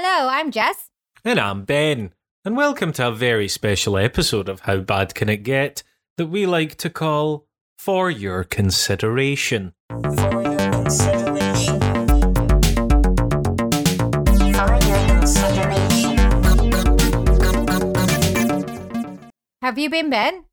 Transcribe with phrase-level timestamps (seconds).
[0.00, 0.90] Hello, I'm Jess.
[1.24, 2.12] And I'm Ben.
[2.44, 5.82] And welcome to a very special episode of How Bad Can It Get
[6.18, 9.72] that we like to call For Your Consideration.
[9.90, 11.80] For your consideration.
[14.36, 16.16] For your consideration.
[19.62, 20.44] Have you been, Ben?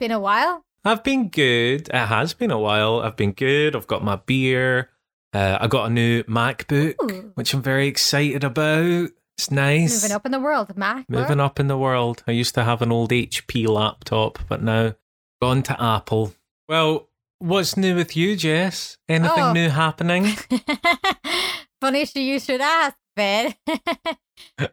[0.00, 0.64] Been a while?
[0.82, 1.90] I've been good.
[1.92, 3.00] It has been a while.
[3.00, 3.76] I've been good.
[3.76, 4.88] I've got my beer.
[5.34, 7.32] Uh, I got a new MacBook, Ooh.
[7.34, 9.10] which I'm very excited about.
[9.36, 10.02] It's nice.
[10.02, 11.06] Moving up in the world, Mac.
[11.10, 12.22] Moving up in the world.
[12.28, 14.94] I used to have an old HP laptop, but now
[15.42, 16.32] gone to Apple.
[16.68, 17.08] Well,
[17.40, 18.96] what's new with you, Jess?
[19.08, 19.52] Anything Oh.
[19.52, 20.28] new happening?
[21.80, 23.54] Funny you should ask, Ben.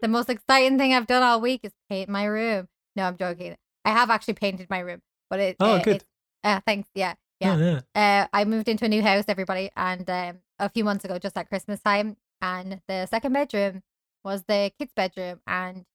[0.02, 2.68] the most exciting thing I've done all week is paint my room.
[2.96, 3.58] No, I'm joking.
[3.84, 5.56] I have actually painted my room, but it.
[5.60, 5.96] Oh, uh, good.
[5.98, 6.06] it-
[6.44, 6.88] uh, thanks.
[6.96, 7.56] Yeah, yeah.
[7.56, 8.22] Oh, yeah.
[8.24, 11.36] uh, I moved into a new house, everybody, and um, a few months ago, just
[11.38, 13.84] at Christmas time, and the second bedroom
[14.24, 15.86] was the kids' bedroom, and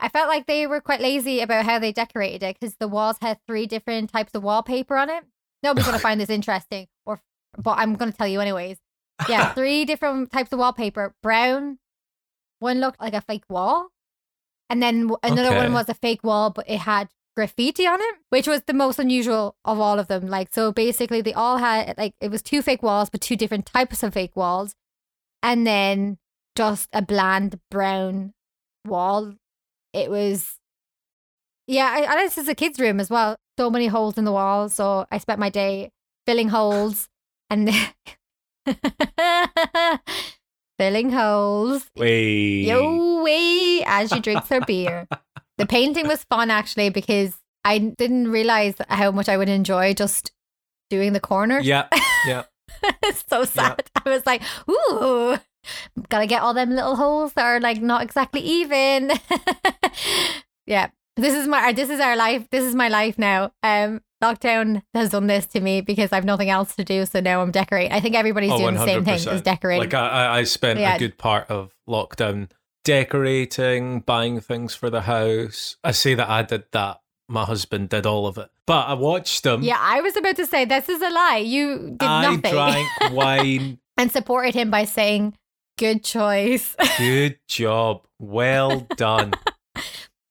[0.00, 3.18] I felt like they were quite lazy about how they decorated it because the walls
[3.20, 5.24] had three different types of wallpaper on it.
[5.62, 7.20] Nobody's gonna find this interesting, or
[7.56, 8.78] but I'm gonna tell you anyways.
[9.28, 11.14] Yeah, three different types of wallpaper.
[11.22, 11.78] Brown,
[12.58, 13.88] one looked like a fake wall,
[14.68, 15.56] and then another Okay.
[15.58, 18.98] one was a fake wall, but it had graffiti on it, which was the most
[18.98, 20.26] unusual of all of them.
[20.26, 23.66] Like, so basically, they all had like it was two fake walls, but two different
[23.66, 24.74] types of fake walls,
[25.42, 26.18] and then
[26.56, 28.32] just a bland brown
[28.86, 29.34] wall.
[29.92, 30.56] It was,
[31.66, 33.36] yeah, I, and this is a kid's room as well.
[33.58, 34.68] So many holes in the wall.
[34.68, 35.90] So I spent my day
[36.26, 37.08] filling holes
[37.50, 37.70] and
[40.78, 41.86] filling holes.
[41.96, 42.66] Wait.
[42.66, 45.06] Yo way as she drinks her beer.
[45.58, 50.32] The painting was fun actually because I didn't realize how much I would enjoy just
[50.90, 51.60] doing the corner.
[51.60, 51.88] Yeah,
[52.26, 52.44] yeah.
[53.02, 53.90] it's so sad.
[54.04, 55.38] I was like, ooh,
[56.08, 59.12] gotta get all them little holes that are like not exactly even.
[60.66, 60.88] yeah.
[61.16, 62.48] This is my this is our life.
[62.50, 63.52] This is my life now.
[63.62, 67.40] Um lockdown has done this to me because I've nothing else to do, so now
[67.40, 67.92] I'm decorating.
[67.92, 69.26] I think everybody's Oh, doing the same thing 100%.
[69.32, 69.80] as decorating.
[69.90, 70.94] Like I, I- I spent Yeah.
[70.96, 72.50] a good part of lockdown
[72.86, 75.76] decorating, buying things for the house.
[75.84, 77.00] I say that I did that.
[77.28, 79.62] My husband did all of it, but I watched him.
[79.64, 81.38] yeah, I was about to say this is a lie.
[81.44, 83.78] You did I nothing drank wine.
[83.96, 85.36] and supported him by saying,
[85.76, 88.06] "Good choice." Good job.
[88.20, 89.32] Well done.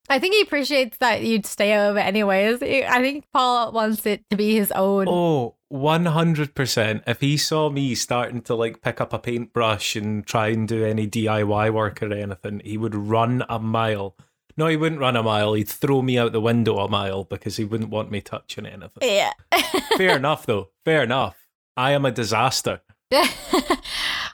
[0.07, 2.61] I think he appreciates that you'd stay over anyways.
[2.63, 5.07] I think Paul wants it to be his own.
[5.09, 7.03] Oh, 100%.
[7.07, 10.85] If he saw me starting to like pick up a paintbrush and try and do
[10.85, 14.15] any DIY work or anything, he would run a mile.
[14.57, 15.53] No, he wouldn't run a mile.
[15.53, 19.01] He'd throw me out the window a mile because he wouldn't want me touching anything.
[19.01, 19.31] Yeah.
[19.97, 20.69] Fair enough, though.
[20.85, 21.35] Fair enough.
[21.75, 22.81] I am a disaster.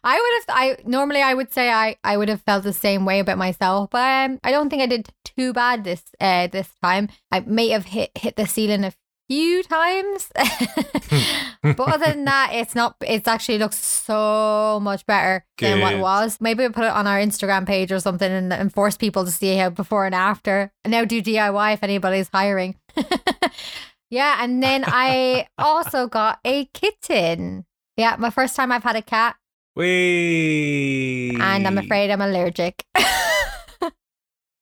[0.03, 0.45] I would have.
[0.49, 3.89] I normally I would say I I would have felt the same way about myself,
[3.91, 7.09] but um, I don't think I did too bad this uh this time.
[7.31, 8.93] I may have hit hit the ceiling a
[9.31, 10.29] few times,
[11.63, 12.97] but other than that, it's not.
[12.99, 16.39] It's actually looks so much better than what it was.
[16.41, 19.31] Maybe we'll put it on our Instagram page or something and, and force people to
[19.31, 20.73] see how before and after.
[20.83, 22.75] And now do DIY if anybody's hiring.
[24.09, 27.65] yeah, and then I also got a kitten.
[27.95, 29.37] Yeah, my first time I've had a cat,
[29.77, 31.39] Wait.
[31.39, 32.85] and I'm afraid I'm allergic.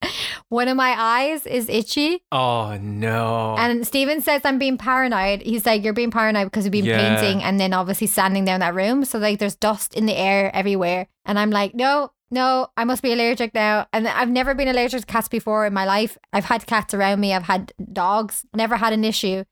[0.50, 3.56] One of my eyes is itchy, Oh, no.
[3.58, 5.42] and Steven says I'm being paranoid.
[5.42, 7.16] He's like, You're being paranoid because we've been Yeah.
[7.22, 9.06] painting and then obviously standing there in that room.
[9.06, 11.08] So, like, there's dust in the air everywhere.
[11.26, 13.88] And I'm like, No, no, I must be allergic now.
[13.94, 16.18] And I've never been allergic to cats before in my life.
[16.34, 19.44] I've had cats around me, I've had dogs, never had an issue.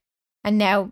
[0.44, 0.90] And now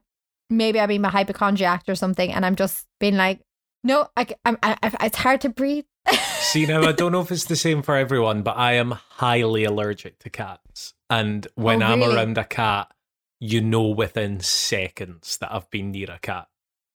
[0.51, 2.33] maybe I've been a hypochondriac or something.
[2.33, 3.41] And I'm just being like,
[3.83, 5.85] No, I, I'm, I, I- it's hard to breathe.
[6.13, 9.65] See, now I don't know if it's the same for everyone, but I am highly
[9.65, 10.95] allergic to cats.
[11.11, 12.15] And when Oh, I'm really?
[12.17, 12.93] around a cat,
[13.41, 16.49] you know within seconds that I've been near a cat.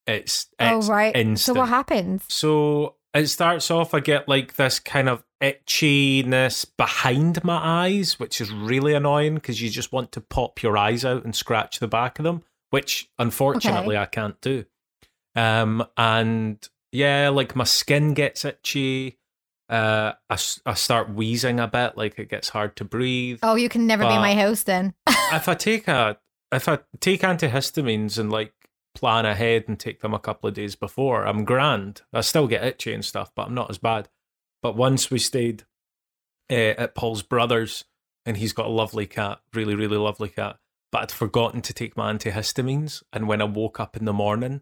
[0.07, 1.15] It's, oh, it's right.
[1.15, 1.39] instant.
[1.55, 2.23] So, what happens?
[2.27, 8.41] So it starts off, I get like this kind of itchiness behind my eyes, which
[8.41, 11.87] is really annoying because you just want to pop your eyes out and scratch the
[11.87, 14.65] back of them, which unfortunately I can't do.
[15.35, 19.17] Um, and yeah, like my skin gets itchy.
[19.69, 23.39] Uh, I, I start wheezing a bit, like it gets hard to breathe.
[23.41, 24.93] Oh, you can never be my house then.
[25.07, 26.17] if I take a
[26.51, 28.53] if I take antihistamines and like
[28.93, 32.01] plan ahead and take them a couple of days before, I'm grand.
[32.11, 34.09] I still get itchy and stuff, but I'm not as bad.
[34.61, 35.63] But once we stayed
[36.51, 37.85] uh, at Paul's brother's,
[38.25, 40.57] and he's got a lovely cat, really, really lovely cat.
[40.91, 44.61] But I'd forgotten to take my antihistamines, and when I woke up in the morning,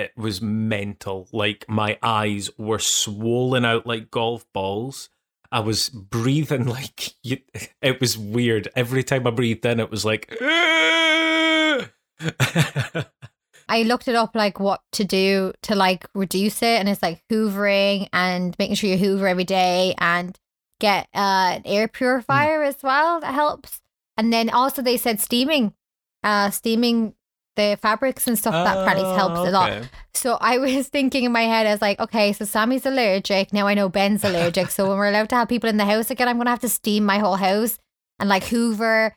[0.00, 1.28] it was mental.
[1.32, 5.08] Like my eyes were swollen out like golf balls,
[5.52, 7.38] I was breathing like you,
[7.82, 8.68] it was weird.
[8.74, 10.34] Every time I breathed in, it was like.
[13.68, 17.22] I looked it up like what to do to like reduce it and it's like
[17.30, 20.38] hoovering and making sure you hoover every day and
[20.78, 23.80] get uh, an air purifier as well that helps.
[24.16, 25.74] And then also they said steaming.
[26.24, 27.14] Uh steaming
[27.56, 29.88] the fabrics and stuff that apparently Oh, helps a oh, lot.
[30.14, 33.52] So I was thinking in my head, I was like, okay, so Sammy's allergic.
[33.52, 34.70] Now I know Ben's allergic.
[34.70, 36.68] so when we're allowed to have people in the house again, I'm gonna have to
[36.68, 37.78] steam my whole house
[38.18, 39.14] and like hoover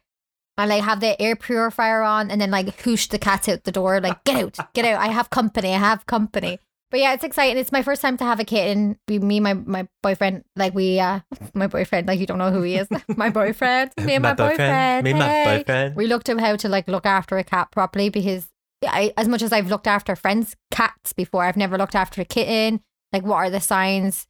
[0.58, 3.72] and like have the air purifier on and then like hoosh the cats out the
[3.72, 5.00] door, like get out, get out.
[5.00, 6.60] I have company, I have company.
[6.96, 7.58] But yeah, it's exciting.
[7.58, 8.98] It's my first time to have a kitten.
[9.10, 11.20] We, me, my my boyfriend, like we, uh,
[11.54, 12.88] my boyfriend, like you don't know who he is.
[13.18, 15.04] my boyfriend, me and my, boyfriend.
[15.04, 15.98] Me and my boyfriend.
[15.98, 18.48] We looked up how to like look after a cat properly because
[18.82, 22.26] I, as much as I've looked after friends' cats before, I've never looked after a
[22.26, 22.80] kitten.
[23.12, 24.26] Like, what are the signs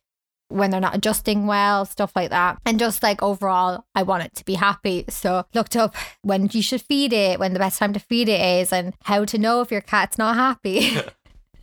[0.47, 2.59] when they're not adjusting well, stuff like that.
[2.65, 5.06] And just like overall, I want it to be happy.
[5.07, 8.41] So looked up when you should feed it, when the best time to feed it
[8.41, 10.97] is, and how to know if your cat's not happy.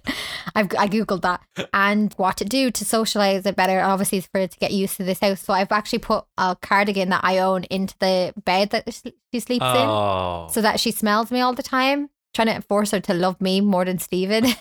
[0.55, 1.41] I've I googled that
[1.73, 3.81] and what to do to socialize it better.
[3.81, 5.41] Obviously, for it to get used to this house.
[5.41, 9.65] So I've actually put a cardigan that I own into the bed that she sleeps
[9.65, 10.49] in Oh.
[10.51, 12.11] so that she smells me all the time.
[12.35, 14.45] Trying to force her to love me more than Steven.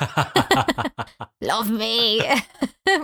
[1.42, 2.22] love me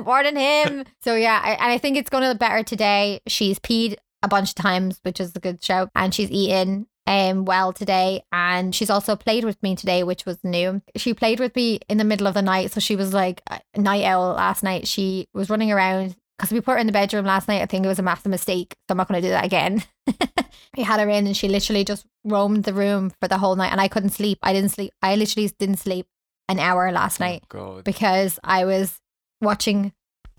[0.04, 0.84] more than him.
[1.02, 3.22] So yeah, I, and I think it's going to better today.
[3.28, 7.46] She's peed a bunch of times, which is a good show, and she's eaten um
[7.46, 10.82] well today, and she's also played with me today, which was new.
[10.96, 13.62] She played with me in the middle of the night, so she was like a
[13.80, 14.88] night owl last night.
[14.88, 16.16] She was running around.
[16.38, 18.30] Because we put her in the bedroom last night, I think it was a massive
[18.30, 18.76] mistake.
[18.88, 19.84] So I'm not going to do that again.
[20.78, 23.72] we had her in and she literally just roamed the room for the whole night
[23.72, 24.38] and I couldn't sleep.
[24.44, 24.94] I didn't sleep.
[25.02, 26.06] I literally didn't sleep
[26.48, 27.84] an hour last night God.
[27.84, 29.00] because I was
[29.42, 29.94] watching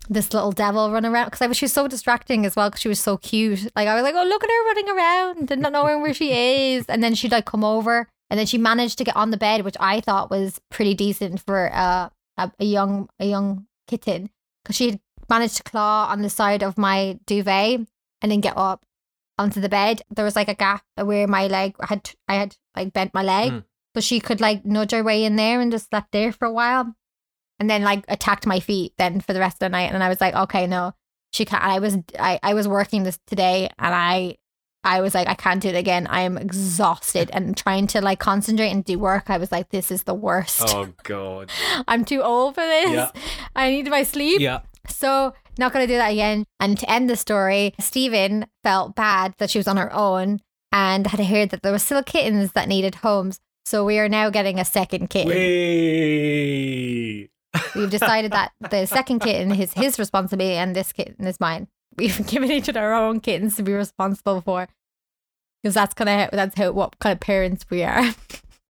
[0.07, 2.81] this little devil run around because I was she was so distracting as well because
[2.81, 3.63] she was so cute.
[3.75, 6.31] Like I was like, oh look at her running around and not knowing where she
[6.75, 9.37] is, and then she'd like come over and then she managed to get on the
[9.37, 14.29] bed, which I thought was pretty decent for uh, a a young a young kitten
[14.63, 14.99] because she had
[15.29, 17.81] managed to claw on the side of my duvet
[18.21, 18.83] and then get up
[19.37, 20.01] onto the bed.
[20.09, 23.51] There was like a gap where my leg had I had like bent my leg,
[23.51, 23.63] Mm.
[23.95, 26.51] so she could like nudge her way in there and just slept there for a
[26.53, 26.95] while
[27.59, 30.09] and then like attacked my feet then for the rest of the night and i
[30.09, 30.93] was like okay no
[31.33, 34.35] she can't i was i, I was working this today and i
[34.83, 38.19] i was like i can't do it again i am exhausted and trying to like
[38.19, 41.51] concentrate and do work i was like this is the worst Oh God.
[41.87, 43.11] i'm too old for this Yeah.
[43.55, 44.61] i need my sleep Yeah.
[44.87, 49.49] so not gonna do that again and to end the story stephen felt bad that
[49.49, 50.39] she was on her own
[50.71, 54.29] and had heard that there were still kittens that needed homes so we are now
[54.31, 55.29] getting a second kitten.
[57.75, 61.67] We've decided that the second kitten is his responsibility and this kitten is mine.
[61.97, 64.67] We've given each other our own kittens to be responsible for.
[65.61, 68.15] Because that's kind of that's how what kind of parents we are.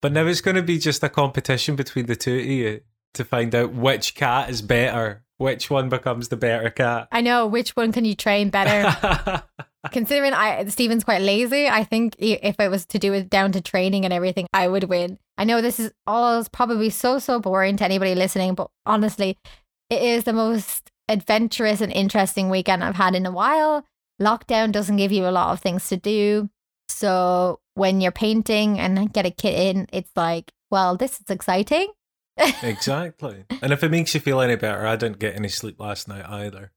[0.03, 2.81] But now it's going to be just a competition between the two of you
[3.13, 7.07] to find out which cat is better, which one becomes the better cat.
[7.09, 9.43] I know which one can you train better.
[9.93, 13.61] Considering I Steven's quite lazy, I think if it was to do it down to
[13.61, 15.19] training and everything, I would win.
[15.37, 19.37] I know this is all is probably so so boring to anybody listening, but honestly,
[19.89, 23.85] it is the most adventurous and interesting weekend I've had in a while.
[24.21, 26.49] Lockdown doesn't give you a lot of things to do.
[26.87, 31.91] So when you're painting and get a kitten, it's like, well, this is exciting.
[32.63, 33.45] exactly.
[33.61, 36.27] And if it makes you feel any better, I didn't get any sleep last night
[36.27, 36.71] either.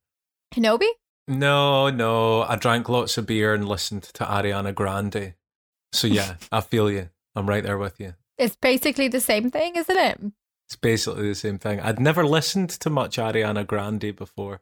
[0.55, 0.89] Kenobi?
[1.29, 2.43] No, no.
[2.43, 5.35] I drank lots of beer and listened to Ariana Grande.
[5.93, 7.11] So yeah, I feel you.
[7.35, 8.15] I'm right there with you.
[8.38, 10.21] It's basically the same thing, isn't it?
[10.66, 11.81] It's basically the same thing.
[11.81, 14.61] I'd never listened to much Ariana Grande before.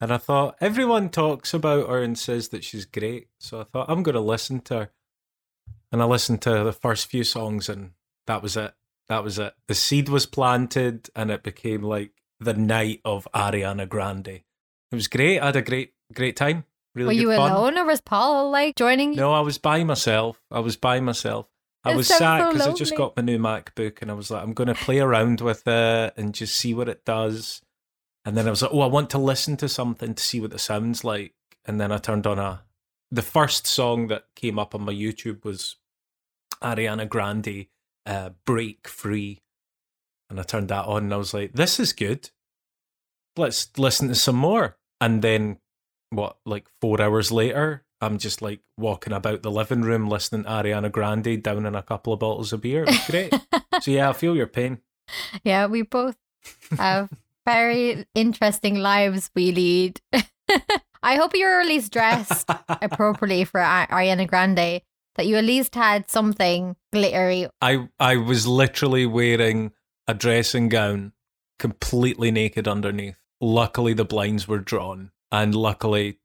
[0.00, 3.28] And I thought everyone talks about her and says that she's great.
[3.38, 4.90] So I thought I'm going to listen to her.
[5.92, 7.92] And I listened to the first few songs and
[8.26, 8.74] that was it.
[9.08, 9.54] That was it.
[9.66, 14.28] The seed was planted and it became like the night of Ariana Grande.
[14.28, 14.44] It
[14.92, 15.40] was great.
[15.40, 16.64] I had a great, great time.
[16.94, 17.52] Really Were you fun.
[17.52, 19.16] alone or was Paul like joining you?
[19.16, 20.40] No, I was by myself.
[20.50, 21.46] I was by myself.
[21.84, 24.42] I was sad so because I just got my new MacBook and I was like,
[24.42, 27.62] I'm going to play around with it and just see what it does.
[28.24, 30.52] And then I was like, oh, I want to listen to something to see what
[30.52, 31.34] it sounds like.
[31.64, 32.62] And then I turned on a.
[33.12, 35.76] The first song that came up on my YouTube was
[36.62, 37.66] Ariana Grande,
[38.06, 39.40] uh, Break Free.
[40.28, 42.30] And I turned that on and I was like, this is good.
[43.36, 44.76] Let's listen to some more.
[45.00, 45.58] And then,
[46.10, 50.50] what, like four hours later, I'm just like walking about the living room listening to
[50.50, 52.84] Ariana Grande down in a couple of bottles of beer.
[52.84, 53.34] It was great.
[53.82, 54.78] so, yeah, I feel your pain.
[55.44, 56.16] Yeah, we both
[56.78, 57.10] have
[57.46, 60.00] very interesting lives we lead.
[61.02, 64.82] I hope you were at least dressed appropriately for Ariana Grande.
[65.16, 67.48] That you at least had something glittery.
[67.60, 69.72] I I was literally wearing
[70.06, 71.12] a dressing gown,
[71.58, 73.16] completely naked underneath.
[73.40, 76.19] Luckily, the blinds were drawn, and luckily,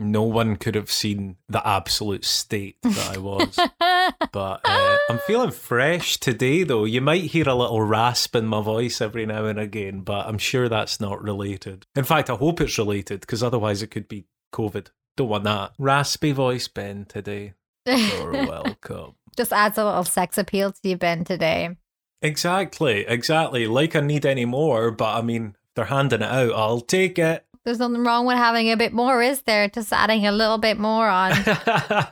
[0.00, 3.54] no one could have seen the absolute state that I was.
[4.32, 6.84] but uh, I'm feeling fresh today, though.
[6.84, 10.38] You might hear a little rasp in my voice every now and again, but I'm
[10.38, 11.86] sure that's not related.
[11.94, 14.88] In fact, I hope it's related because otherwise, it could be COVID.
[15.16, 15.72] Don't want that.
[15.78, 17.54] Raspy voice, Ben, today.
[17.86, 19.14] You're welcome.
[19.36, 21.76] Just adds a little sex appeal to you, Ben, today.
[22.22, 23.66] Exactly, exactly.
[23.66, 27.44] Like I need any more, but I mean, they're handing it out, I'll take it.
[27.64, 29.68] There's nothing wrong with having a bit more, is there?
[29.68, 31.32] Just adding a little bit more on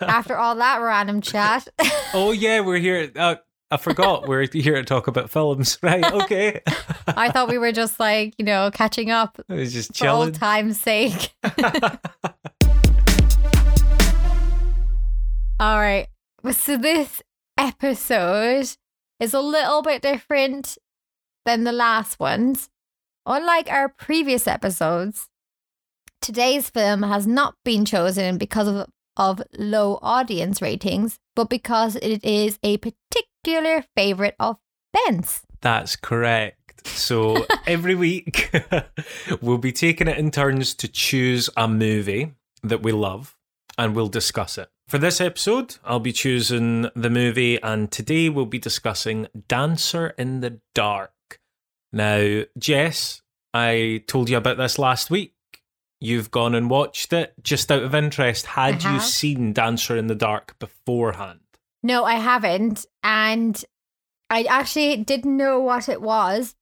[0.03, 1.67] after all that random chat.
[2.13, 3.11] oh yeah, we're here.
[3.17, 3.37] Uh,
[3.71, 6.05] I forgot we're here to talk about films, right?
[6.05, 6.61] Okay.
[7.07, 10.27] I thought we were just like, you know, catching up I was just for old
[10.27, 10.33] chilling.
[10.35, 11.35] time's sake.
[15.59, 16.09] All right.
[16.53, 17.23] So this
[17.57, 18.69] episode
[19.19, 20.77] is a little bit different
[21.47, 22.69] than the last ones.
[23.25, 25.29] Unlike our previous episodes,
[26.21, 32.25] today's film has not been chosen because of, of low audience ratings, but because it
[32.25, 34.57] is a particular favorite of
[34.93, 35.43] Ben's.
[35.61, 36.89] That's correct.
[36.89, 38.51] So every week
[39.41, 43.37] we'll be taking it in turns to choose a movie that we love
[43.77, 44.69] and we'll discuss it.
[44.89, 50.41] For this episode, I'll be choosing the movie, and today we'll be discussing Dancer in
[50.41, 51.13] the Dark.
[51.93, 53.21] Now, Jess,
[53.53, 55.35] I told you about this last week.
[56.01, 57.35] You've gone and watched it.
[57.43, 61.41] Just out of interest, had you seen Dancer in the Dark beforehand?
[61.83, 62.87] No, I haven't.
[63.03, 63.63] And
[64.31, 66.55] I actually didn't know what it was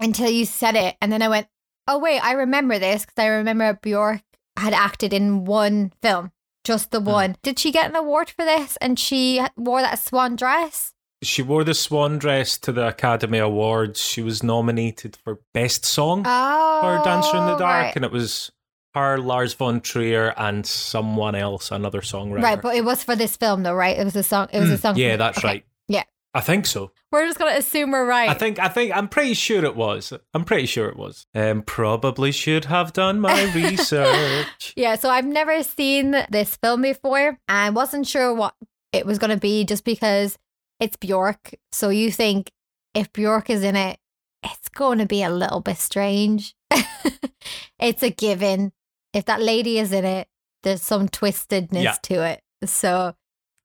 [0.00, 0.96] until you said it.
[1.00, 1.46] And then I went,
[1.88, 4.22] oh, wait, I remember this because I remember Bjork
[4.56, 6.32] had acted in one film,
[6.64, 7.06] just the hmm.
[7.06, 7.36] one.
[7.42, 8.76] Did she get an award for this?
[8.80, 10.92] And she wore that swan dress?
[11.22, 14.00] She wore the swan dress to the Academy Awards.
[14.00, 16.80] She was nominated for Best Song Oh.
[16.82, 17.96] for Dancer in the oh, Dark, right.
[17.96, 18.50] and it was
[18.94, 22.42] her, Lars von Trier, and someone else, another songwriter.
[22.42, 23.98] Right, but it was for this film, though, right?
[23.98, 24.48] It was a song.
[24.52, 24.94] It was a song.
[24.94, 25.48] Mm, yeah, that's okay.
[25.48, 25.64] right.
[25.88, 26.04] Yeah.
[26.34, 26.92] I think so.
[27.10, 28.30] We're just gonna assume we're right.
[28.30, 28.58] I think.
[28.58, 28.96] I think.
[28.96, 30.12] I'm pretty sure it was.
[30.32, 31.26] I'm pretty sure it was.
[31.34, 34.72] Um, probably should have done my research.
[34.76, 38.54] Yeah, so I've never seen this film before I wasn't sure what
[38.92, 40.38] it was going to be just because
[40.80, 41.54] it's Bjork.
[41.70, 42.50] So you think
[42.94, 43.98] if Bjork is in it,
[44.42, 46.54] it's going to be a little bit strange.
[47.78, 48.72] it's a given.
[49.12, 50.28] If that lady is in it,
[50.62, 51.96] there's some twistedness Yeah.
[52.04, 52.42] to it.
[52.64, 53.14] So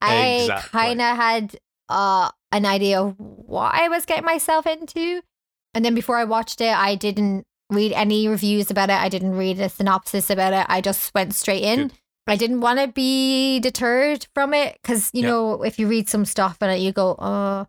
[0.00, 0.70] I Exactly.
[0.70, 1.56] kind of had
[1.88, 5.22] uh, an idea of what I was getting myself into.
[5.74, 8.94] And then before I watched it, I didn't read any reviews about it.
[9.00, 10.66] I didn't read a synopsis about it.
[10.68, 11.88] I just went straight in.
[11.88, 11.92] Good.
[12.26, 15.28] I didn't want to be deterred from it because, you Yeah.
[15.28, 17.66] know, if you read some stuff and you go, oh,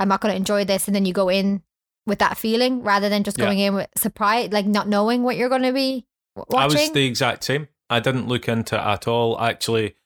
[0.00, 0.88] I'm not going to enjoy this.
[0.88, 1.62] And then you go in
[2.06, 3.44] with that feeling rather than just Yeah.
[3.46, 6.06] going in with surprise, like not knowing what you're going to be
[6.36, 6.80] w- I watching.
[6.80, 7.68] was the exact same.
[7.90, 9.40] I didn't look into it at all.
[9.40, 9.96] Actually,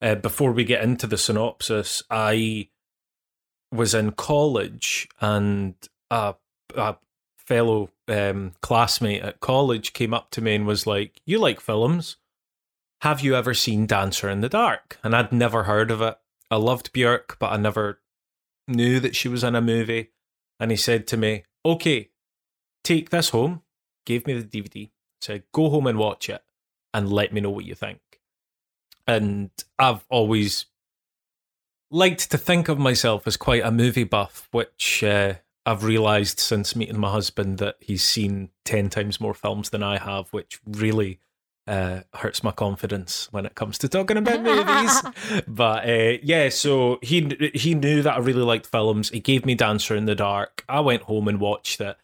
[0.00, 2.68] uh, before we get into the synopsis, I
[3.72, 5.74] was in college and
[6.10, 6.34] a,
[6.76, 6.96] a
[7.36, 12.16] fellow um, classmate at college came up to me and was like, You like films?
[13.02, 14.98] Have you ever seen Dancer in the Dark?
[15.04, 16.16] And I'd never heard of it.
[16.50, 18.00] I loved Björk, but I never
[18.68, 20.10] knew that she was in a movie.
[20.58, 22.10] And he said to me, Okay,
[22.84, 23.62] take this home,
[24.06, 24.90] gave me the DVD,
[25.26, 26.42] said, Go home and watch it
[26.94, 28.00] and let me know what you think.
[29.06, 30.66] And I've always
[31.90, 36.74] liked to think of myself as quite a movie buff, which uh, I've realised since
[36.74, 41.20] meeting my husband that he's seen 10 times more films than I have, which really
[41.66, 45.02] uh, hurts my confidence when it comes to talking about movies.
[45.48, 49.08] But uh, yeah, so he he knew that I really liked films.
[49.10, 50.64] He gave me Dancer in the Dark.
[50.68, 51.96] I went home and watched it.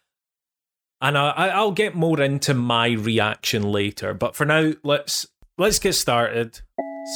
[1.02, 4.14] And I, I- I'll get more into my reaction later.
[4.14, 5.26] But for now, let's
[5.58, 6.60] let's get started.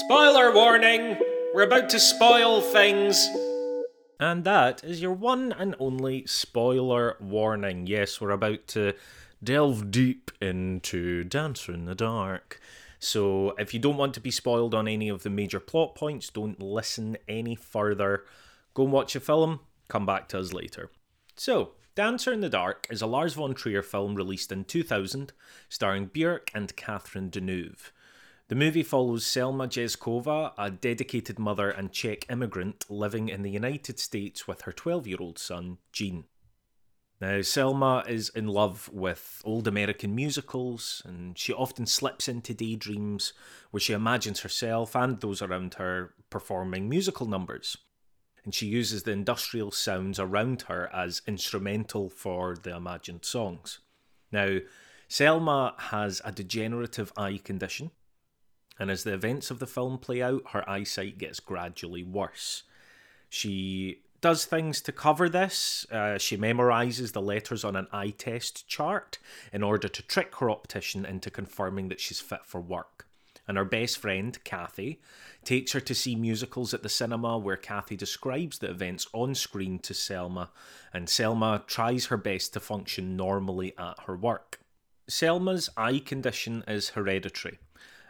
[0.05, 1.17] Spoiler warning!
[1.55, 3.29] We're about to spoil things.
[4.19, 7.87] And that is your one and only spoiler warning.
[7.87, 8.95] Yes, we're about to
[9.45, 12.59] delve deep into Dancer in the Dark.
[12.99, 16.31] So if you don't want to be spoiled on any of the major plot points,
[16.31, 18.25] don't listen any further.
[18.75, 20.91] Go and watch a film, come back to us later.
[21.37, 25.33] So, Dancer in the Dark is a Lars von Trier film released in 2000,
[25.71, 27.91] starring Björk and Catherine Deneuve.
[28.49, 33.99] The movie follows Selma Jeskova, a dedicated mother and Czech immigrant living in the United
[33.99, 36.25] States with her 12 year old son, Gene.
[37.19, 43.33] Now, Selma is in love with old American musicals, and she often slips into daydreams
[43.71, 47.79] where she imagines herself and those around her performing musical numbers.
[48.47, 53.81] And she uses the industrial sounds around her as instrumental for the imagined songs.
[54.31, 54.59] Now,
[55.09, 57.91] Selma has a degenerative eye condition,
[58.79, 62.63] and as the events of the film play out, her eyesight gets gradually worse.
[63.29, 65.85] She does things to cover this.
[65.91, 69.19] Uh, she memorizes the letters on an eye test chart
[69.53, 73.06] in order to trick her optician into confirming that she's fit for work.
[73.49, 75.01] And her best friend, Kathy,
[75.45, 79.79] takes her to see musicals at the cinema where Kathy describes the events on screen
[79.81, 80.51] to Selma,
[80.93, 84.61] and Selma tries her best to function normally at her work.
[85.09, 87.59] Selma's eye condition is hereditary,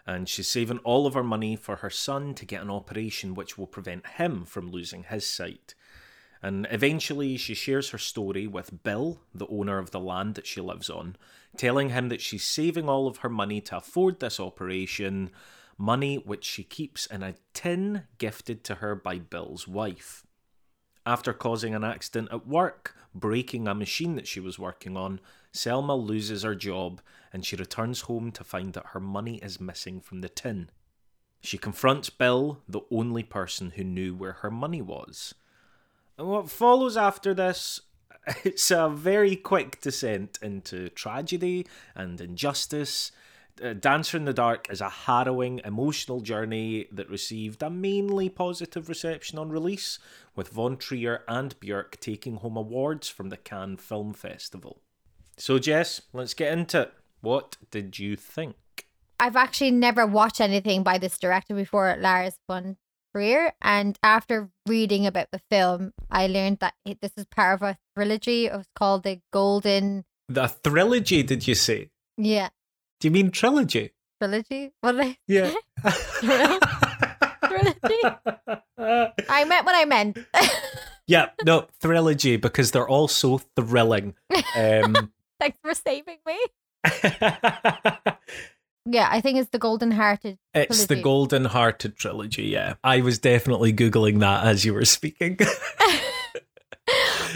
[0.06, 3.58] and she's saving all of her money for her son to get an operation which
[3.58, 5.74] will prevent him from losing his sight.
[6.46, 10.60] And eventually, she shares her story with Bill, the owner of the land that she
[10.60, 11.16] lives on,
[11.56, 15.30] telling him that she's saving all of her money to afford this operation,
[15.76, 20.24] money which she keeps in a tin gifted to her by Bill's wife.
[21.04, 25.18] After causing an accident at work, breaking a machine that she was working on,
[25.50, 27.00] Selma loses her job
[27.32, 30.70] and she returns home to find that her money is missing from the tin.
[31.40, 35.34] She confronts Bill, the only person who knew where her money was.
[36.18, 37.80] And what follows after this,
[38.44, 43.12] it's a very quick descent into tragedy and injustice.
[43.62, 48.88] Uh, Dancer in the Dark is a harrowing, emotional journey that received a mainly positive
[48.88, 49.98] reception on release,
[50.34, 54.82] with Von Trier and Björk taking home awards from the Cannes Film Festival.
[55.38, 56.94] So, Jess, let's get into it.
[57.22, 58.56] What did you think?
[59.18, 62.76] I've actually never watched anything by this director before, Lars von
[63.16, 63.52] Trier.
[63.62, 67.78] And after reading about the film, I learned that it, this is part of a
[67.96, 68.44] trilogy.
[68.46, 70.04] It was called the Golden.
[70.28, 71.90] The trilogy, did you say?
[72.18, 72.48] Yeah,
[73.00, 73.92] Do you mean trilogy?
[74.20, 74.72] trilogy.
[74.82, 75.16] What I?
[75.26, 75.52] Yeah.
[77.46, 78.02] Trilogy.
[78.78, 80.18] I meant what I meant.
[81.06, 84.14] yeah, no, trilogy because they're all so thrilling.
[84.54, 86.38] Um, Thanks for saving me.
[88.88, 90.38] Yeah, I think it's the Golden Hearted.
[90.54, 92.74] it's the Golden Hearted trilogy, yeah.
[92.84, 95.36] I was definitely Googling that as you were speaking.
[95.36, 95.50] but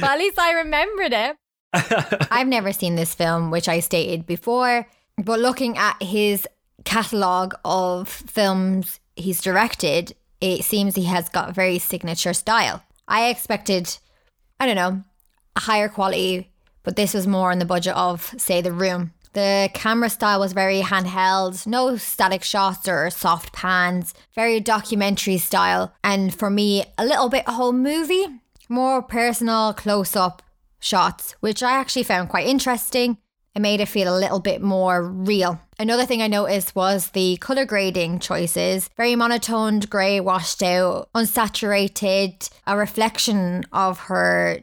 [0.01, 1.37] at least I remembered it.
[2.31, 4.87] I've never seen this film, which I stated before,
[5.19, 6.47] but looking at his
[6.85, 12.83] catalogue of films he's directed, it seems he has got a very signature style.
[13.09, 13.99] I expected,
[14.59, 15.03] I don't know,
[15.57, 16.51] a higher quality,
[16.85, 19.13] but this was more in the budget of, say, The Room.
[19.33, 25.95] The camera style was very handheld, no static shots or soft pans, very documentary style,
[26.03, 28.27] and for me, a little bit home movie,
[28.69, 30.43] more personal close up
[30.81, 33.19] shots, which I actually found quite interesting.
[33.55, 35.61] It made it feel a little bit more real.
[35.79, 38.89] Another thing I noticed was the color grading choices.
[38.97, 44.61] Very monotoned, grey, washed out, unsaturated, a reflection of her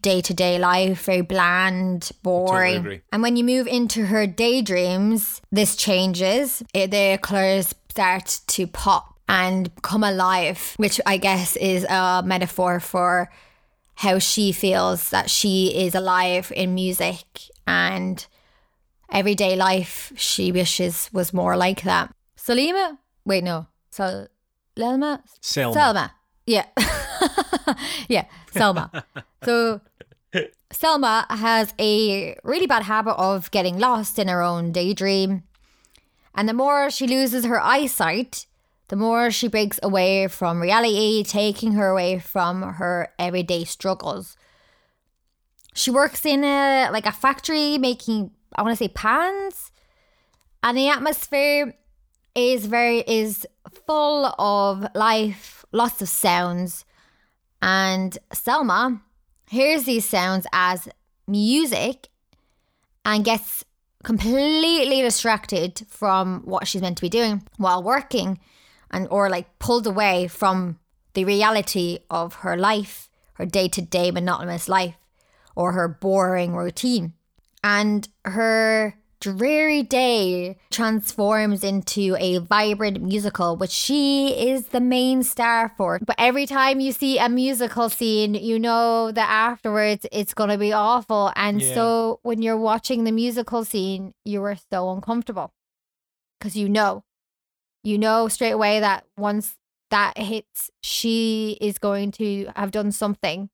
[0.00, 2.76] day to day life, very bland, boring.
[2.76, 3.00] agree.
[3.12, 6.62] And when you move into her daydreams, this changes.
[6.74, 12.22] Eh, it, the colors start to pop and come alive, which I guess is a
[12.24, 13.30] metaphor for
[13.96, 17.24] how she feels that she is alive in music
[17.66, 18.26] and
[19.10, 22.12] everyday life she wishes was more like that.
[22.36, 22.98] Salima?
[23.24, 23.68] Wait, no.
[23.90, 24.26] Sal-
[24.76, 25.22] Lelma?
[25.40, 25.72] Selma.
[25.72, 26.12] Selma.
[26.46, 26.66] Yeah.
[28.08, 29.04] yeah, Selma.
[29.44, 29.80] so
[30.70, 35.44] Selma has a really bad habit of getting lost in her own daydream.
[36.34, 38.46] And the more she loses her eyesight,
[38.88, 44.36] the more she breaks away from reality, taking her away from her everyday struggles.
[45.74, 49.72] She works in a like a factory making I want to say pans,
[50.62, 51.74] and the atmosphere
[52.34, 53.46] is very is
[53.86, 56.84] full of life, lots of sounds,
[57.60, 59.02] and Selma
[59.50, 60.88] hears these sounds as
[61.26, 62.08] music
[63.04, 63.64] and gets
[64.02, 68.38] completely distracted from what she's meant to be doing while working
[68.90, 70.78] and or like pulled away from
[71.14, 74.96] the reality of her life, her day-to-day monotonous life
[75.56, 77.14] or her boring routine.
[77.62, 85.72] And her dreary day transforms into a vibrant musical, which she is the main star
[85.76, 85.98] for.
[86.04, 90.58] But every time you see a musical scene, you know that afterwards it's going to
[90.58, 91.32] be awful.
[91.36, 91.74] And Yeah.
[91.74, 95.52] so when you're watching the musical scene, you are so uncomfortable
[96.38, 97.04] because you know,
[97.82, 99.56] you know straight away that once
[99.90, 103.50] that hits, she is going to have done something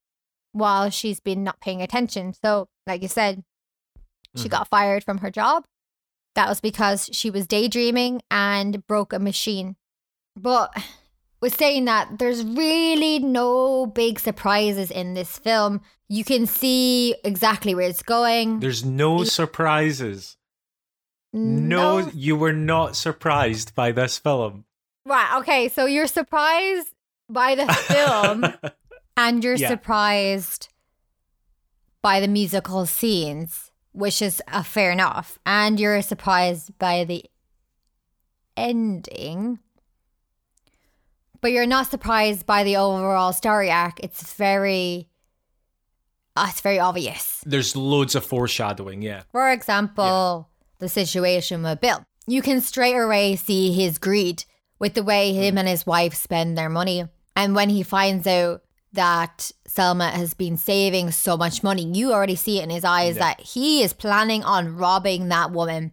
[0.53, 2.33] while she's been not paying attention.
[2.33, 3.45] So, like you said,
[4.37, 4.51] she Mhm.
[4.51, 5.65] got fired from her job.
[6.35, 9.77] That was because she was daydreaming and broke a machine.
[10.37, 10.73] But
[11.41, 15.81] with saying that, there's really no big surprises in this film.
[16.09, 18.61] You can see exactly where it's going.
[18.61, 20.37] There's no surprises.
[21.33, 24.65] No, you were not surprised by this film.
[25.05, 25.39] Right.
[25.39, 25.69] Okay.
[25.69, 26.89] So you're surprised
[27.29, 28.45] by the film
[29.17, 29.69] and you're Yeah.
[29.69, 30.69] surprised
[32.03, 35.39] by the musical scenes, which is uh, fair enough.
[35.45, 37.25] And you're surprised by the
[38.57, 39.59] ending.
[41.41, 44.01] But you're not surprised by the overall story arc.
[44.01, 45.09] It's very
[46.37, 47.43] uh, it's very obvious.
[47.45, 49.23] There's loads of foreshadowing, yeah.
[49.33, 50.49] For example,
[50.79, 52.05] the situation with Bill.
[52.27, 54.45] You can straight away see his greed
[54.79, 57.05] with the way him and his wife spend their money.
[57.35, 62.35] And when he finds out that Selma has been saving so much money, you already
[62.37, 63.21] see it in his eyes Yeah.
[63.35, 65.93] that he is planning on robbing that woman.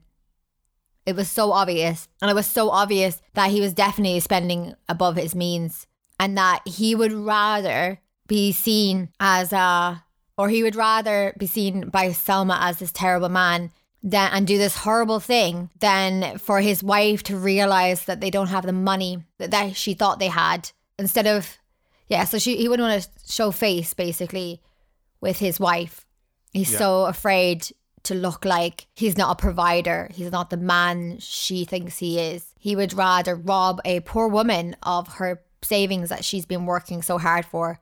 [1.05, 2.07] It was so obvious.
[2.21, 5.86] And it was so obvious that he was definitely spending above his means
[6.19, 10.03] and that he would rather be seen as a,
[10.38, 13.71] or he would rather be seen by Selma as this terrible man
[14.03, 18.47] than, and do this horrible thing than for his wife to realize that they don't
[18.47, 21.57] have the money that, that she thought they had instead of,
[22.08, 24.62] yeah, so she, he wouldn't want to show face basically
[25.22, 26.06] with his wife.
[26.54, 26.78] He's Yeah.
[26.80, 27.67] so afraid
[28.04, 30.10] to look like he's not a provider.
[30.13, 32.54] He's not the man she thinks he is.
[32.58, 37.17] He would rather rob a poor woman of her savings that she's been working so
[37.17, 37.80] hard for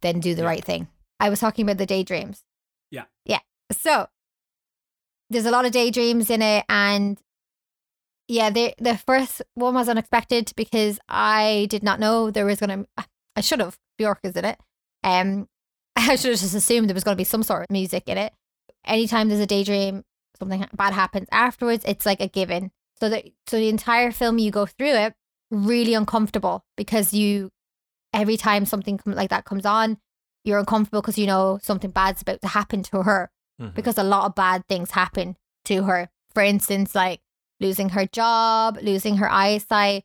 [0.00, 0.48] than do the Yeah.
[0.48, 0.88] right thing.
[1.20, 2.42] I was talking about the daydreams.
[2.90, 3.04] Yeah.
[3.24, 3.38] Yeah.
[3.70, 4.08] So
[5.30, 7.18] there's a lot of daydreams in it and
[8.26, 12.86] yeah, the the first one was unexpected because I did not know there was gonna
[13.36, 14.58] I should have Bjork is in it.
[15.02, 15.48] Um
[15.96, 18.32] I should have just assumed there was gonna be some sort of music in it.
[18.84, 20.04] Anytime there's a daydream,
[20.38, 22.70] something bad happens afterwards, it's like a given.
[23.00, 25.14] So that so the entire film you go through it
[25.50, 27.50] really uncomfortable because you
[28.12, 29.98] every time something com- like that comes on,
[30.44, 33.74] you're uncomfortable because you know something bad's about to happen to her Mhm.
[33.74, 36.08] because a lot of bad things happen to her.
[36.34, 37.20] For instance, like
[37.60, 40.04] losing her job, losing her eyesight,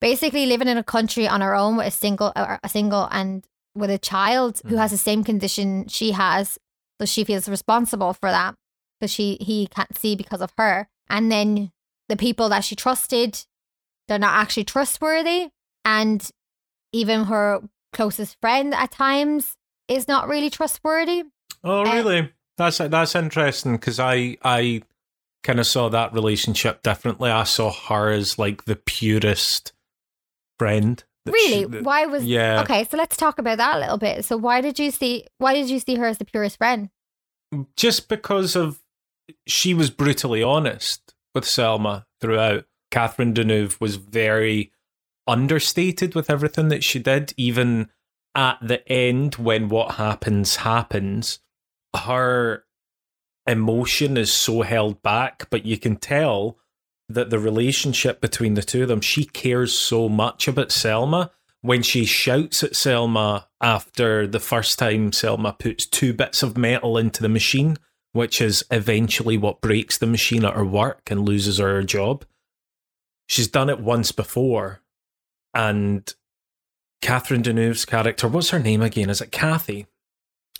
[0.00, 3.90] basically living in a country on her own with a single, a single, and with
[3.90, 4.78] a child who Mhm.
[4.78, 6.58] has the same condition she has,
[7.00, 8.54] so she feels responsible for that
[8.98, 10.88] because she he can't see because of her.
[11.08, 11.70] And then
[12.08, 13.44] the people that she trusted,
[14.08, 15.50] they're not actually trustworthy,
[15.84, 16.28] and
[16.92, 19.56] even her closest friend at times
[19.88, 21.24] is not really trustworthy.
[21.62, 22.32] Oh, Uh, really?
[22.56, 24.82] That's that's interesting because I I
[25.42, 27.30] kind of saw that relationship differently.
[27.30, 29.72] I saw her as like the purest
[30.60, 31.02] friend.
[31.26, 31.60] Really?
[31.60, 32.60] she- that- why was yeah.
[32.62, 34.24] Okay, so let's talk about that a little bit.
[34.24, 36.90] So why did you see why did you see her as the purest friend?
[37.76, 38.80] just because of
[39.46, 42.64] she was brutally honest with Selma throughout.
[42.90, 44.72] Catherine Deneuve was very
[45.26, 47.88] understated with everything that she did, even
[48.34, 51.38] at the end when what happens happens.
[51.94, 52.64] Her
[53.46, 56.58] emotion is so held back, but you can tell
[57.14, 61.30] that the relationship between the two of them, she cares so much about Selma.
[61.62, 66.96] When she shouts at Selma after the first time Selma puts two bits of metal
[66.96, 67.76] into the machine,
[68.12, 72.24] which is eventually what breaks the machine at her work and loses her job.
[73.28, 74.80] She's done it once before,
[75.54, 76.12] and
[77.02, 79.10] Catherine Deneuve's character, what's her name again?
[79.10, 79.86] Is it Kathy?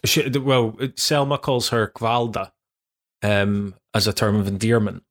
[0.05, 2.53] She, well, Selma calls her Cvalda
[3.23, 5.03] um, as a term of endearment.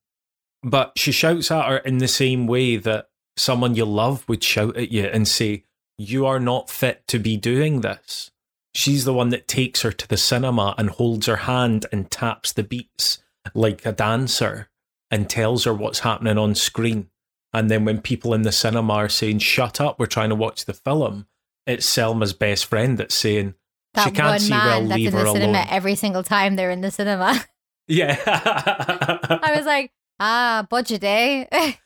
[0.64, 4.76] But she shouts at her in the same way that someone you love would shout
[4.76, 5.64] at you and say,
[5.98, 8.32] You are not fit to be doing this.
[8.76, 12.52] She's the one that takes her to the cinema and holds her hand and taps
[12.54, 13.20] the beats
[13.56, 14.70] like a dancer
[15.10, 17.10] and tells her what's happening on screen.
[17.52, 20.66] And then when people in the cinema are saying, Shut up, we're trying to watch
[20.66, 21.26] the film,
[21.66, 23.56] it's Selma's best friend that's saying,
[23.96, 25.68] That She can't see well, leave her the cinema alone.
[25.70, 27.44] every single time they're in the cinema.
[27.88, 28.18] Yeah.
[28.28, 31.48] I was like, ah, budget day.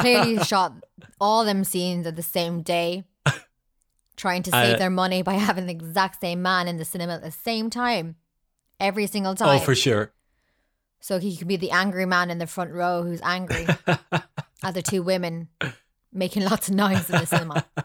[0.00, 0.74] Clearly shot
[1.20, 3.04] all them scenes at the same day,
[4.16, 7.22] trying to save their money by having the exact same man in the cinema at
[7.22, 8.16] the same time,
[8.80, 9.60] every single time.
[9.60, 10.12] oh, for sure.
[11.00, 14.82] So he could be the angry man in the front row who's angry at the
[14.82, 15.48] two women
[16.12, 17.64] making lots of noise in the cinema.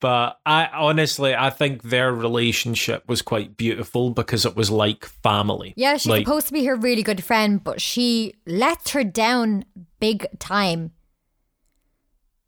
[0.00, 5.74] But I honestly, I think their relationship was quite beautiful because it was like family.
[5.76, 9.66] Yeah, she's Like- supposed to be her really good friend, but she let her down
[10.00, 10.92] big time.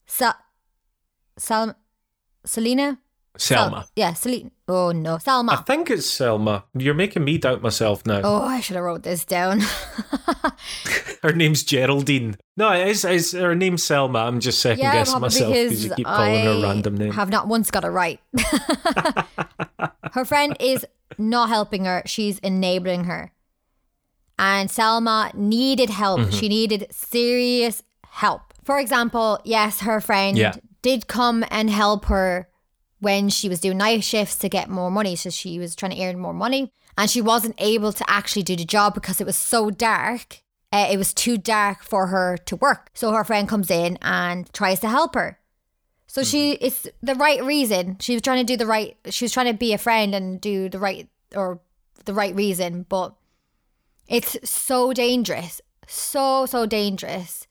[0.07, 0.33] Sa-
[1.37, 1.77] Sal-
[2.47, 2.99] Selena?
[3.37, 3.87] Sel- Selma.
[3.97, 4.51] yeah, Celine.
[4.69, 5.53] Oh no, Selma.
[5.53, 6.65] I think it's Selma.
[6.75, 8.21] You're making me doubt myself now.
[8.25, 9.61] oh, I should have wrote this down.
[11.29, 12.37] Her name's Geraldine.
[12.57, 14.19] No, it is, it's, her name's Selma.
[14.21, 17.13] I'm just second yeah, guessing myself because because you keep calling I her random name.
[17.13, 18.19] have not once got it right.
[20.13, 20.85] her friend is
[21.19, 23.33] not helping her; she's enabling her.
[24.39, 26.21] And Selma needed help.
[26.21, 26.31] Mm-hmm.
[26.31, 28.43] She needed serious help.
[28.65, 30.55] For example, yes, her friend Yeah.
[30.83, 32.49] did come and help her
[32.99, 35.17] when she was doing night shifts to get more money.
[35.17, 36.73] So she was trying to earn more money.
[36.99, 40.42] And she wasn't able to actually do the job because it was so dark.
[40.73, 42.91] Uh, it was too dark for her to work.
[42.95, 45.39] So her friend comes in and tries to help her.
[46.07, 47.97] So she, it's the right reason.
[48.01, 50.41] She was trying to do the right, she was trying to be a friend and
[50.41, 51.61] do the right, or
[52.05, 52.85] the right reason.
[52.89, 53.15] But
[54.09, 55.61] it's so dangerous.
[55.87, 57.47] So, so dangerous.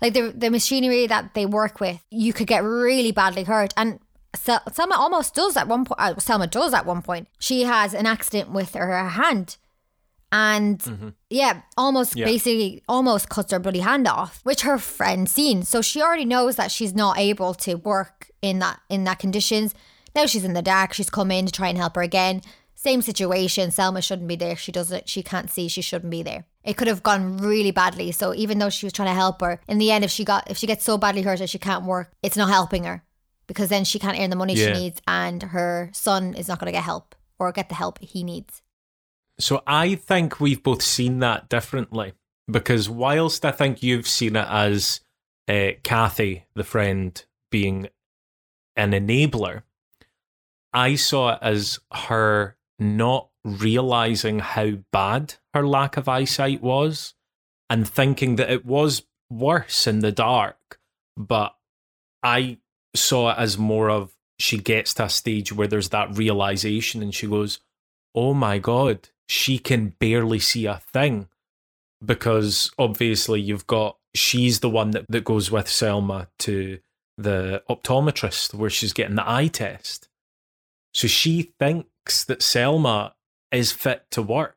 [0.00, 3.74] Like the, the machinery that they work with, you could get really badly hurt.
[3.76, 4.00] And
[4.34, 6.00] Sel- Selma almost does at one point.
[6.00, 7.28] Uh, Selma does at one point.
[7.38, 9.56] She has an accident with her hand,
[10.32, 11.08] and mm-hmm.
[11.28, 12.26] yeah, almost Yeah.
[12.26, 15.62] basically almost cuts her bloody hand off, which her friend seen.
[15.62, 19.74] So she already knows that she's not able to work in that in that conditions.
[20.14, 20.92] Now she's in the dark.
[20.92, 22.42] She's come in to try and help her again.
[22.74, 23.70] Same situation.
[23.70, 24.56] Selma shouldn't be there.
[24.56, 25.08] She doesn't.
[25.08, 25.68] She can't see.
[25.68, 26.46] She shouldn't be there.
[26.64, 28.10] It could have gone really badly.
[28.12, 30.50] So even though she was trying to help her, in the end, if she got
[30.50, 33.02] if she gets so badly hurt that she can't work, it's not helping her
[33.46, 34.66] because then she can't earn the money Yeah.
[34.74, 37.98] she needs, and her son is not going to get help or get the help
[38.00, 38.62] he needs.
[39.40, 42.12] So I think we've both seen that differently
[42.50, 45.00] because whilst I think you've seen it as
[45.48, 47.88] uh, Kathy, the friend, being
[48.76, 49.62] an enabler,
[50.72, 57.14] I saw it as her not realizing how bad her lack of eyesight was
[57.68, 60.78] and thinking that it was worse in the dark.
[61.16, 61.54] But
[62.22, 62.58] I
[62.94, 67.14] saw it as more of she gets to a stage where there's that realization and
[67.14, 67.60] she goes,
[68.14, 71.28] oh my god, she can barely see a thing.
[72.04, 76.80] Because obviously you've got she's the one that, that goes with Selma to
[77.16, 80.08] the optometrist where she's getting the eye test.
[80.92, 83.14] So she thinks that Selma
[83.52, 84.56] is fit to work.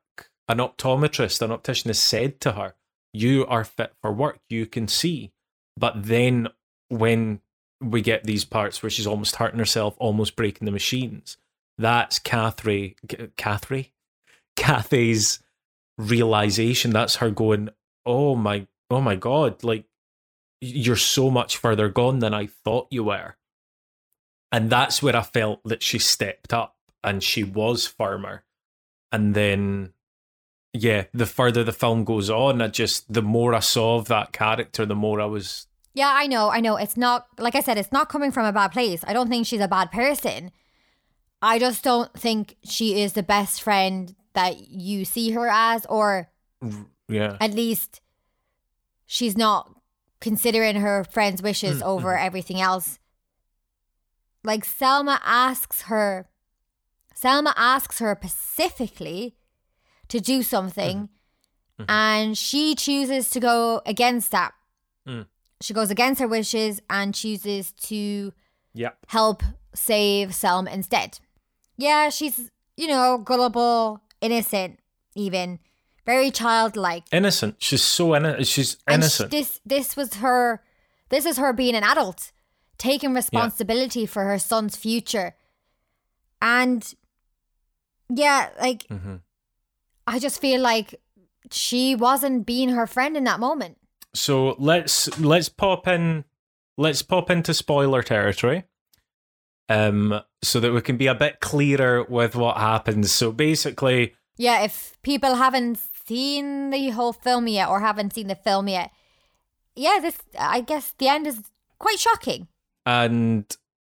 [0.49, 2.73] An optometrist, an optician has said to her,
[3.11, 5.33] You are fit for work, you can see.
[5.77, 6.47] But then
[6.89, 7.41] when
[7.79, 11.37] we get these parts where she's almost hurting herself, almost breaking the machines,
[11.77, 12.95] that's Kathy,
[13.37, 13.92] Kathy,
[14.55, 15.39] Kathy's
[15.97, 16.91] realization.
[16.91, 17.69] That's her going,
[18.05, 19.63] "Oh my, oh my God!
[19.63, 19.85] Like
[20.61, 23.35] you're so much further gone than I thought you were."
[24.51, 28.43] And that's where I felt that she stepped up and she was firmer.
[29.11, 29.93] And then,
[30.73, 34.31] yeah, the further the film goes on, I just the more I saw of that
[34.31, 36.77] character, the more I was Yeah, I know, I know.
[36.77, 39.03] It's not like I said, it's not coming from a bad place.
[39.07, 40.51] I don't think she's a bad person.
[41.41, 46.29] I just don't think she is the best friend that you see her as, or
[47.07, 47.37] yeah.
[47.39, 48.01] at least
[49.05, 49.69] she's not
[50.19, 52.99] considering her friend's wishes Mm, over everything else.
[54.43, 56.27] Like Selma asks her,
[57.13, 59.35] Selma asks her specifically
[60.09, 61.09] to do something,
[61.79, 61.85] Mhm.
[61.87, 64.53] and she chooses to go against that.
[65.07, 65.27] Mm.
[65.61, 68.33] She goes against her wishes and chooses to
[68.73, 68.91] Yeah.
[69.07, 69.43] help
[69.73, 71.19] save Selma instead.
[71.77, 74.79] Yeah, she's, you know, gullible, innocent,
[75.15, 75.59] even
[76.05, 77.03] very childlike.
[77.11, 77.55] Innocent.
[77.59, 78.47] She's so innocent.
[78.47, 79.31] She's innocent.
[79.31, 80.63] this this was her
[81.09, 82.31] this is her being an adult,
[82.77, 85.35] taking responsibility for her son's future.
[86.41, 86.81] And
[88.09, 89.21] yeah, like Mhm.
[90.07, 90.99] I just feel like
[91.51, 93.77] she wasn't being her friend in that moment.
[94.13, 96.25] So let's let's pop in
[96.77, 98.63] let's pop into spoiler territory.
[99.73, 103.11] Um so that we can be a bit clearer with what happens.
[103.11, 108.35] So basically Yeah, if people haven't seen the whole film yet or haven't seen the
[108.35, 108.91] film yet,
[109.75, 111.39] yeah, this I guess the end is
[111.79, 112.47] quite shocking.
[112.85, 113.45] and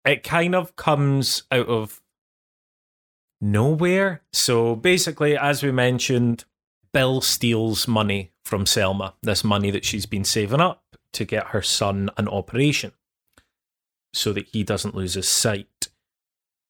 [0.06, 2.02] it kind of comes out of
[3.42, 4.22] nowhere.
[4.32, 6.46] So basically, as we mentioned,
[6.94, 11.62] Bill steals money from Selma, this money that she's been saving up to get her
[11.62, 12.94] son an operation
[14.14, 15.88] so that he doesn't lose his sight.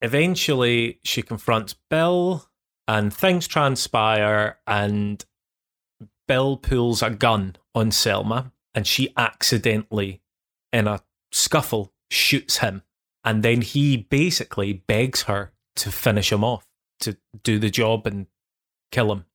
[0.01, 2.49] Eventually, she confronts Bill,
[2.87, 5.25] and things transpire, and
[6.27, 10.21] Bill pulls a gun on Selma, and she accidentally,
[10.71, 12.83] in a scuffle, shoots him.
[13.23, 16.65] And then he basically begs her to finish him off,
[17.01, 18.27] to do the job and
[18.91, 19.25] kill him.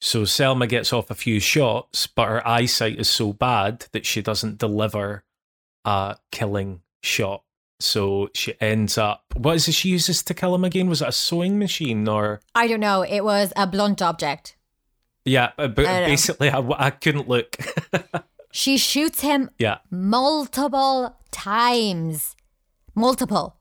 [0.00, 4.22] So Selma gets off a few shots, but her eyesight is so bad that she
[4.22, 5.24] doesn't deliver
[5.84, 7.42] a killing shot.
[7.80, 9.24] So she ends up.
[9.36, 10.88] What is it she uses to kill him again?
[10.88, 12.40] Was it a sewing machine or?
[12.54, 13.02] I don't know.
[13.02, 14.56] It was a blunt object.
[15.24, 17.56] Yeah, uh, but basically, I, I couldn't look.
[18.50, 22.34] She shoots him yeah, multiple times.
[22.94, 23.56] Multiple.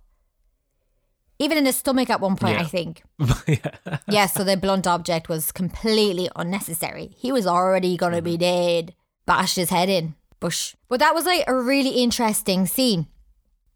[1.39, 2.61] Even in his stomach at one point, Yeah.
[2.61, 3.03] I think.
[3.47, 3.97] yeah.
[4.09, 7.11] Yes, so the blunt object was completely unnecessary.
[7.15, 8.95] He was already going to be dead.
[9.27, 10.15] Bashed his head in.
[10.39, 10.75] Bush.
[10.87, 13.07] But that was like a really interesting scene.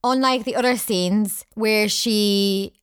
[0.04, 2.74] Unlike the other scenes where she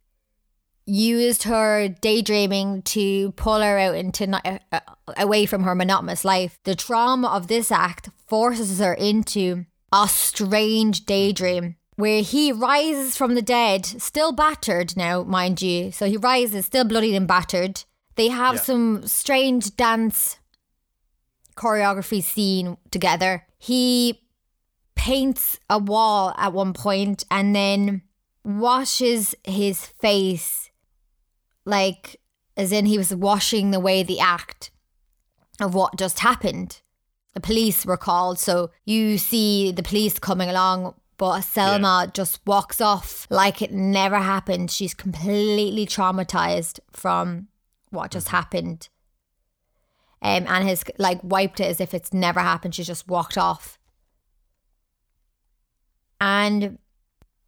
[0.86, 4.80] used her daydreaming to pull her out into not, uh, uh,
[5.16, 11.04] away from her monotonous life, the trauma of this act forces her into a strange
[11.04, 15.90] daydream where he rises from the dead, still battered now, mind you.
[15.90, 17.82] So he rises, still bloodied and battered.
[18.14, 18.60] They have Yeah.
[18.60, 20.38] some strange dance
[21.56, 23.46] choreography scene together.
[23.58, 24.20] He
[24.98, 28.02] paints a wall at one point and then
[28.44, 30.68] washes his face
[31.64, 32.20] like
[32.56, 34.70] as in he was washing away the act
[35.60, 36.80] of what just happened.
[37.34, 42.80] The police were called, so you see the police coming along, but Selma just walks
[42.80, 44.70] off like it never happened.
[44.70, 47.48] She's completely traumatized from
[47.90, 48.88] what just happened.
[50.20, 52.74] Um, and has like wiped it as if it's never happened.
[52.74, 53.77] She's just walked off.
[56.20, 56.78] And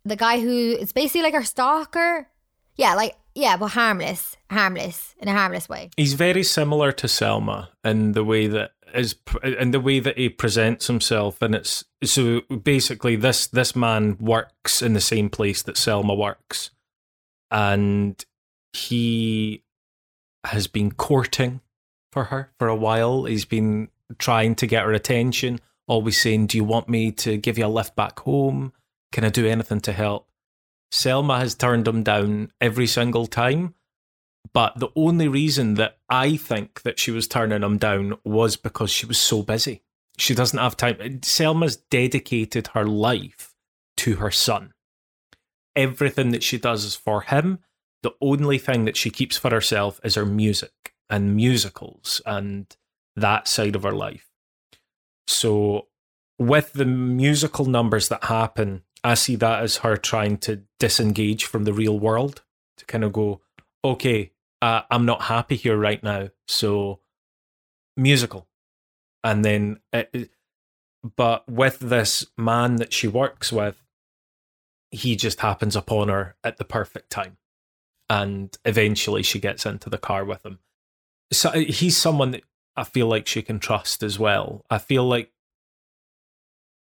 [0.05, 2.29] the guy who is basically like her stalker,
[2.77, 5.91] yeah, like yeah, but harmless, harmless in a harmless way.
[5.97, 10.29] He's very similar to Selma in the way that is in the way that he
[10.29, 15.77] presents himself, and it's so basically this this man works in the same place that
[15.77, 16.71] Selma works,
[17.51, 18.25] and
[18.73, 19.63] he
[20.45, 21.61] has been courting
[22.13, 23.25] for her for a while.
[23.25, 27.59] He's been trying to get her attention, always saying, "Do you want me to give
[27.59, 28.73] you a lift back home?
[29.13, 30.31] Can I do anything to help?"
[30.91, 33.75] Selma has turned him down every single time.
[34.53, 38.91] But the only reason that I think that she was turning him down was because
[38.91, 39.83] she was so busy.
[40.19, 41.23] She doesn't have time.
[41.23, 43.55] Selma's dedicated her life
[43.99, 44.73] to her son.
[45.77, 47.61] Everything that she does is for him.
[48.03, 52.75] The only thing that she keeps for herself is her music and musicals and
[53.15, 54.30] that side of her life.
[55.31, 55.87] So,
[56.39, 61.65] with the musical numbers that happen, I see that as her trying to disengage from
[61.65, 62.43] the real world
[62.79, 63.41] to kind of go,
[63.85, 66.31] okay, uh, I'm not happy here right now.
[66.49, 67.01] So,
[67.97, 68.49] musical.
[69.23, 70.31] And then, it,
[71.17, 73.83] but with this man that she works with,
[74.91, 77.37] he just happens upon her at the perfect time.
[78.09, 80.59] And eventually she gets into the car with him.
[81.33, 82.43] So he's someone that
[82.81, 84.65] I feel like she can trust as well.
[84.71, 85.31] I feel like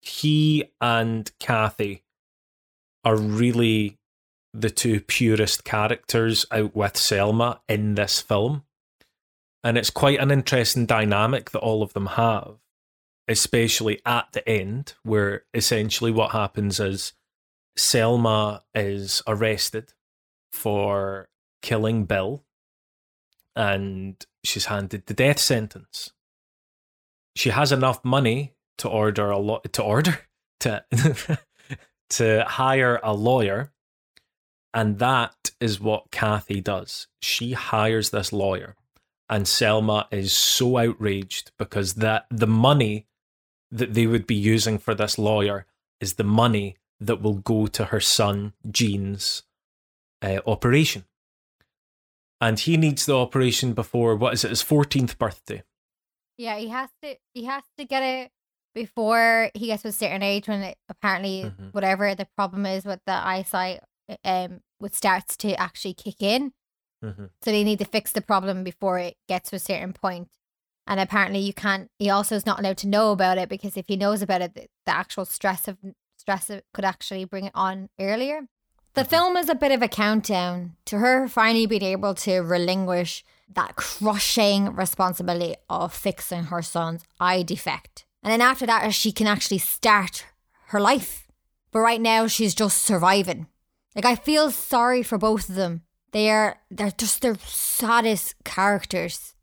[0.00, 2.04] he and Kathy
[3.04, 3.98] are really
[4.54, 8.62] the two purest characters out with Selma in this film.
[9.64, 12.58] And it's quite an interesting dynamic that all of them have,
[13.26, 17.12] especially at the end, where essentially what happens is
[17.76, 19.94] Selma is arrested
[20.52, 21.28] for
[21.60, 22.44] killing Bill
[23.58, 26.12] and she's handed the death sentence.
[27.34, 30.20] She has enough money to order a lot to order
[30.60, 30.84] to
[32.10, 33.72] to hire a lawyer
[34.72, 37.08] and that is what Kathy does.
[37.20, 38.76] She hires this lawyer
[39.28, 43.06] and Selma is so outraged because that the money
[43.72, 45.66] that they would be using for this lawyer
[46.00, 49.42] is the money that will go to her son Gene's
[50.22, 51.04] uh, operation.
[52.40, 55.62] And he needs the operation before what is it his 14th birthday.
[56.36, 57.16] Yeah, he has to.
[57.34, 58.30] He has to get it
[58.74, 61.74] before he gets to a certain age when it, apparently Mhm.
[61.74, 63.80] whatever the problem is with the eyesight,
[64.24, 66.52] um, would starts to actually kick in.
[67.04, 67.26] Mm-hmm.
[67.42, 70.28] So they need to fix the problem before it gets to a certain point.
[70.86, 71.90] And apparently, you can't.
[71.98, 74.54] He also is not allowed to know about it because if he knows about it,
[74.54, 75.78] the, the actual stress of
[76.16, 78.48] stress could actually bring it on earlier.
[78.98, 83.24] The film is a bit of a countdown to her finally being able to relinquish
[83.54, 88.06] that crushing responsibility of fixing her son's eye defect.
[88.24, 90.26] And then after that, she can actually start
[90.70, 91.28] her life.
[91.70, 93.46] But right now, she's just surviving.
[93.94, 95.82] Like I feel sorry for both of them.
[96.10, 99.34] They are they're just their saddest characters.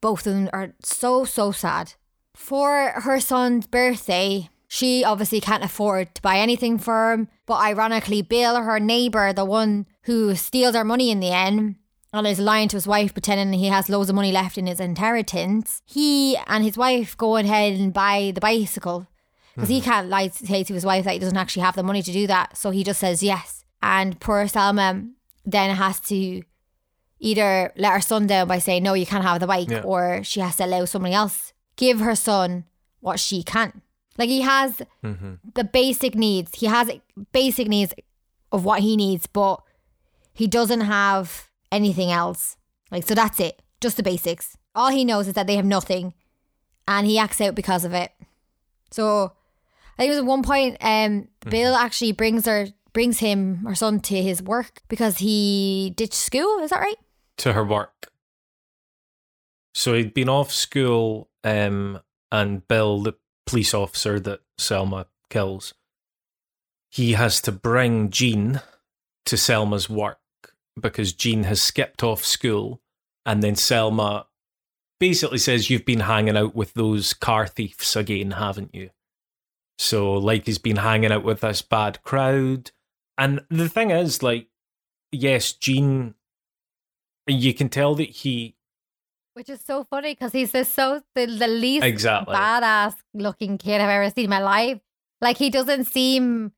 [0.00, 1.92] Both of them are so so sad.
[2.34, 7.28] For her son's birthday, she obviously can't afford to buy anything for him.
[7.46, 11.76] But ironically, Bill, her neighbor, the one who steals her money in the end,
[12.12, 14.80] and is lying to his wife, pretending he has loads of money left in his
[14.80, 19.06] inheritance, he and his wife go ahead and buy the bicycle
[19.54, 19.84] because he hmm.
[19.84, 22.26] can't lie say to his wife that he doesn't actually have the money to do
[22.26, 22.56] that.
[22.56, 23.64] So he just says yes.
[23.80, 25.04] And poor Selma
[25.44, 26.42] then has to
[27.20, 29.82] either let her son down by saying, no, you can't have the bike, Yeah.
[29.82, 32.64] or she has to allow somebody else give her son
[32.98, 33.82] what she can.
[34.18, 35.34] Like he has Mm-hmm.
[35.54, 36.52] the basic needs.
[36.58, 36.90] He has
[37.32, 37.94] basic needs
[38.52, 39.60] of what he needs, but
[40.32, 42.56] he doesn't have anything else.
[42.90, 43.60] Like, so that's it.
[43.80, 44.56] Just the basics.
[44.74, 46.14] All he knows is that they have nothing
[46.86, 48.12] and he acts out because of it.
[48.90, 49.32] So
[49.98, 53.74] I think it was at one point, um, Bill actually brings her, brings him, her
[53.74, 56.58] son, to his work because he ditched school.
[56.60, 56.96] Is that right?
[57.38, 58.12] to her work.
[59.74, 61.98] So he'd been off school, um,
[62.30, 63.12] and Bill,
[63.46, 65.74] police officer that Selma kills,
[66.90, 68.60] he has to bring Gene
[69.26, 70.18] to Selma's work
[70.80, 72.80] because Gene has skipped off school,
[73.24, 74.26] and then Selma
[75.00, 78.90] basically says, You've been hanging out with those car thieves again, haven't you?
[79.78, 82.70] So, like, he's been hanging out with this bad crowd.
[83.18, 84.48] And the thing is, like,
[85.12, 86.14] yes, Gene
[87.26, 88.56] you can tell that he
[89.34, 92.34] Which is so funny because he's the so the, the least Exactly.
[92.34, 94.80] badass looking kid I've ever seen in my life.
[95.20, 96.52] Like he doesn't seem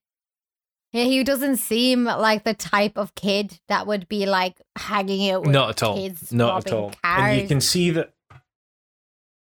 [0.92, 5.42] yeah, he doesn't seem like the type of kid that would be like hanging out
[5.42, 7.32] with not at all kids not at all cars.
[7.32, 8.14] and you can see that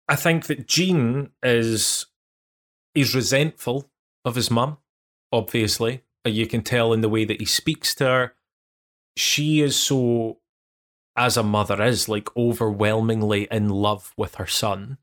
[0.08, 2.06] i think that gene is
[2.94, 3.90] he's resentful
[4.24, 4.78] of his mum
[5.32, 8.34] obviously you can tell in the way that he speaks to her
[9.18, 10.38] she is so
[11.16, 14.98] as a mother is like overwhelmingly in love with her son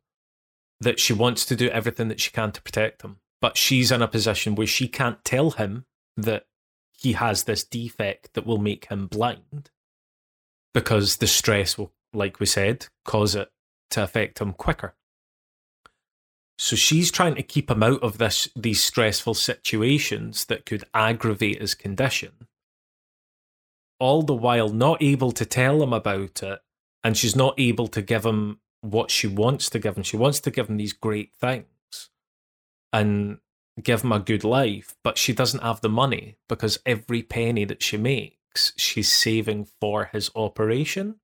[0.81, 4.03] that she wants to do everything that she can to protect him but she's in
[4.03, 5.85] a position where she can't tell him
[6.17, 6.47] that
[6.99, 9.71] he has this defect that will make him blind
[10.75, 13.51] because the stress will, like we said, cause it
[13.91, 14.95] to affect him quicker.
[16.59, 21.61] So she's trying to keep him out of this these stressful situations that could aggravate
[21.61, 22.49] his condition.
[24.01, 26.61] All the while not able to tell him about it,
[27.03, 30.03] and she's not able to give him what she wants to give him.
[30.03, 32.11] She wants to give him these great things
[32.93, 33.39] and
[33.83, 37.83] give him a good life, but she doesn't have the money because every penny that
[37.83, 41.17] she makes, she's saving for his operation.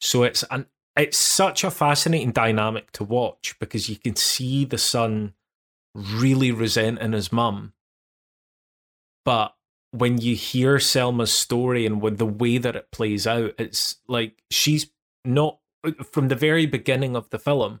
[0.00, 4.78] So it's an it's such a fascinating dynamic to watch because you can see the
[4.78, 5.34] son
[5.94, 7.74] really resenting his mum.
[9.24, 9.54] But
[9.98, 14.42] when you hear Selma's story and with the way that it plays out, it's like
[14.50, 14.90] she's
[15.24, 15.58] not
[16.10, 17.80] from the very beginning of the film,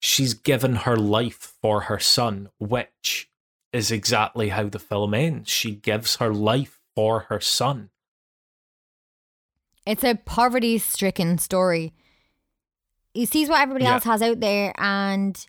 [0.00, 3.30] she's given her life for her son, which
[3.72, 5.50] is exactly how the film ends.
[5.50, 7.90] She gives her life for her son.
[9.86, 11.92] It's a poverty stricken story.
[13.12, 13.94] He sees what everybody Yeah.
[13.94, 15.46] else has out there and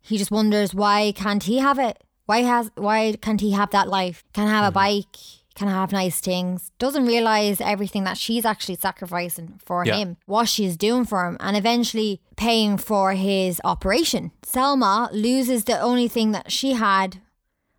[0.00, 2.02] he just wonders why can't he have it?
[2.28, 4.22] Why has why can't he have that life?
[4.34, 4.74] Can have a mm-hmm.
[4.74, 5.16] bike,
[5.54, 6.70] can have nice things.
[6.78, 9.96] Doesn't realize everything that she's actually sacrificing for Yeah.
[9.96, 14.32] him, what she's doing for him, and eventually paying for his operation.
[14.42, 17.22] Selma loses the only thing that she had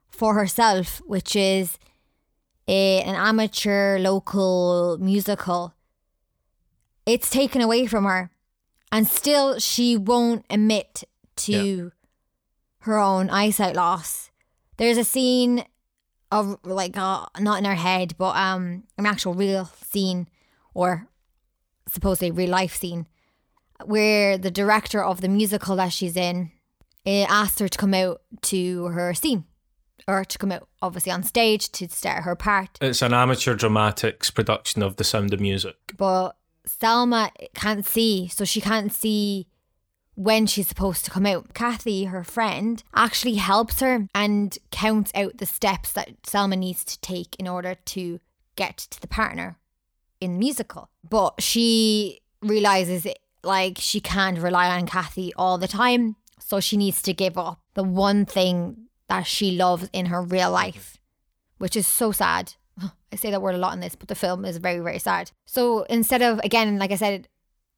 [0.09, 1.77] for herself, which is
[2.67, 5.75] a, an amateur local musical.
[7.05, 8.31] It's taken away from her,
[8.91, 11.03] and still she won't admit
[11.35, 11.91] to
[12.79, 14.28] her own eyesight loss.
[14.79, 15.65] There's a scene
[16.31, 20.29] of like uh, not in her head, but um, an actual real scene,
[20.73, 21.09] or
[21.87, 23.05] supposedly real life scene,
[23.83, 26.51] where the director of the musical that she's in
[27.05, 29.43] eh, asked her to come out to her scene,
[30.07, 32.77] or to come out obviously on stage to start her part.
[32.79, 35.75] It's an amateur dramatics production of The Sound of Music.
[35.97, 39.48] but Selma can't see, so she can't see
[40.19, 41.53] when she's supposed to come out.
[41.53, 46.99] Kathy, her friend, actually helps her and counts out the steps that Selma needs to
[46.99, 48.19] take in order to
[48.55, 49.57] get to the partner
[50.19, 50.89] in the musical.
[51.09, 56.75] But she realizes it, like she can't rely on Kathy all the time, so she
[56.75, 60.99] needs to give up the one thing that she loves in her real life
[61.59, 62.55] which is so sad.
[62.81, 65.31] I say that word a lot in this, but the film is very, very sad.
[65.45, 67.27] So instead of, again, like I said,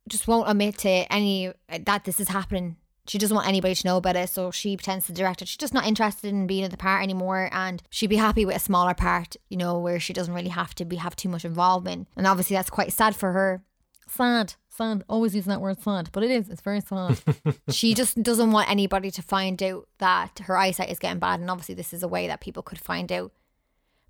[0.08, 2.78] just won't admit to any uh, that this is happening.
[3.08, 5.48] She doesn't want anybody to know about it, so she pretends to direct it.
[5.48, 8.56] She's just not interested in being in the part anymore, and she'd be happy with
[8.56, 11.44] a smaller part, you know, where she doesn't really have to be have too much
[11.44, 12.08] involvement.
[12.16, 13.64] And obviously, that's quite sad for her.
[14.08, 15.04] Sad, sad.
[15.10, 16.50] Always using that word sad, but it is.
[16.50, 17.20] It's very sad.
[17.70, 21.50] she just doesn't want anybody to find out that her eyesight is getting bad, and
[21.50, 23.32] obviously, this is a way that people could find out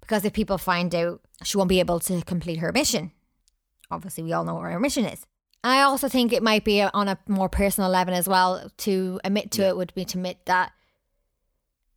[0.01, 3.11] because if people find out, she won't be able to complete her mission.
[3.89, 5.25] Obviously, we all know what her mission is.
[5.64, 8.72] I also think it might be on a more personal level as well.
[8.78, 10.72] To admit to it would be to admit that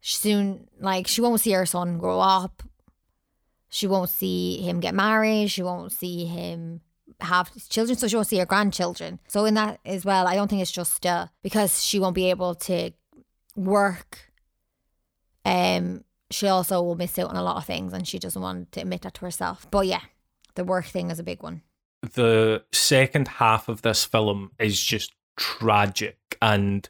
[0.01, 2.63] soon like she won't see her son grow up.
[3.71, 5.51] She won't see him get married.
[5.51, 6.83] She won't see him
[7.21, 9.19] have children, so she won't see her grandchildren.
[9.29, 12.31] So in that as well, I don't think it's just uh, because she won't be
[12.31, 12.93] able to
[13.57, 14.31] work.
[15.45, 18.73] Um, she also will miss out on a lot of things, and she doesn't want
[18.73, 19.67] to admit that to herself.
[19.71, 20.03] But yeah,
[20.55, 21.63] the work thing is a big one.
[22.13, 26.89] The second half of this film is just tragic and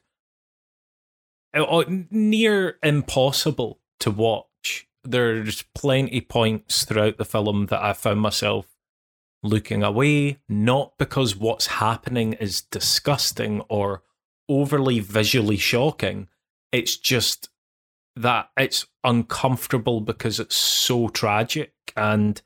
[1.55, 4.89] uh, near impossible to watch.
[5.05, 8.67] There's plenty points throughout the film that I found myself
[9.43, 14.03] looking away, not because what's happening is disgusting or
[14.49, 16.29] overly visually shocking.
[16.73, 17.51] It's just
[18.17, 21.73] that it's uncomfortable because it's so tragic.
[21.97, 22.41] And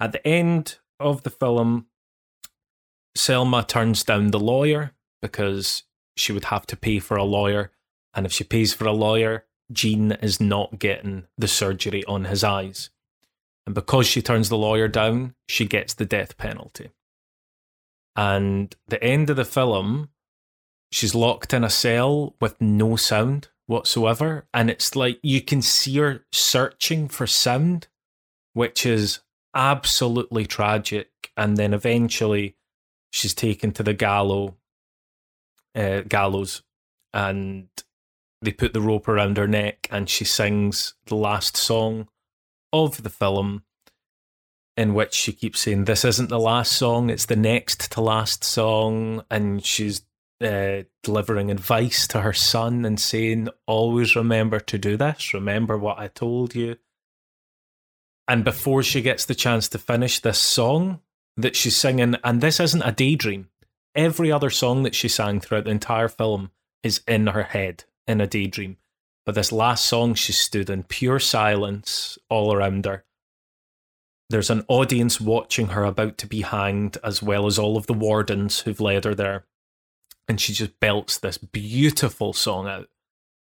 [0.00, 1.86] at the end of the film,
[3.14, 5.84] Selma turns down the lawyer because
[6.16, 7.70] she would have to pay for a lawyer.
[8.14, 12.44] And if she pays for a lawyer, Gene is not getting the surgery on his
[12.44, 12.90] eyes.
[13.66, 16.90] And because she turns the lawyer down, she gets the death penalty.
[18.16, 20.10] And the end of the film,
[20.90, 24.46] she's locked in a cell with no sound whatsoever.
[24.52, 27.88] And it's like you can see her searching for sound,
[28.52, 29.20] which is
[29.54, 31.08] absolutely tragic.
[31.36, 32.56] And then eventually
[33.12, 34.52] she's taken to the gallows,
[35.76, 36.62] uh, gallows,
[37.14, 37.68] and
[38.40, 42.08] they put the rope around her neck, and she sings the last song
[42.72, 43.62] of the film,
[44.76, 48.42] in which she keeps saying, "This isn't the last song; it's the next to last
[48.42, 50.02] song," and she's
[50.42, 55.34] uh, delivering advice to her son and saying, "Always remember to do this.
[55.34, 56.78] Remember what I told you."
[58.26, 61.00] And before she gets the chance to finish this song
[61.36, 63.48] that she's singing, and this isn't a daydream,
[63.94, 66.50] every other song that she sang throughout the entire film
[66.82, 68.76] is in her head in a daydream.
[69.24, 73.04] But this last song, she stood in pure silence all around her.
[74.30, 77.92] There's an audience watching her about to be hanged, as well as all of the
[77.92, 79.44] wardens who've led her there.
[80.26, 82.88] And she just belts this beautiful song out.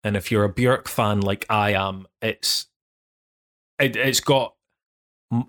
[0.04, 2.68] And if you're a Björk fan like I am, it's
[3.78, 4.56] it, it's got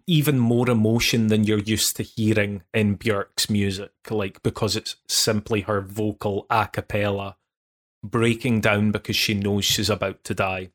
[0.07, 5.62] even more emotion than you're used to hearing in Björk's music, like because it's simply
[5.62, 7.37] her vocal a cappella
[8.03, 10.70] breaking down because she knows she's about to die.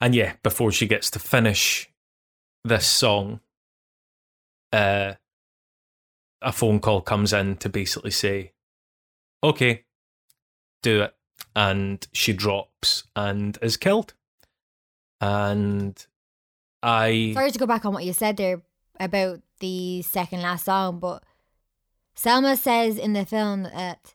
[0.00, 1.90] And yeah, before she gets to finish
[2.64, 3.40] this song,
[4.72, 5.14] uh,
[6.42, 8.52] a phone call comes in to basically say,
[9.42, 9.84] okay,
[10.82, 11.14] do it.
[11.54, 14.14] And she drops and is killed.
[15.20, 16.06] And
[16.82, 17.32] I.
[17.34, 18.62] Sorry to go back on what you said there
[18.98, 21.22] about the second last song, but
[22.14, 24.14] Selma says in the film that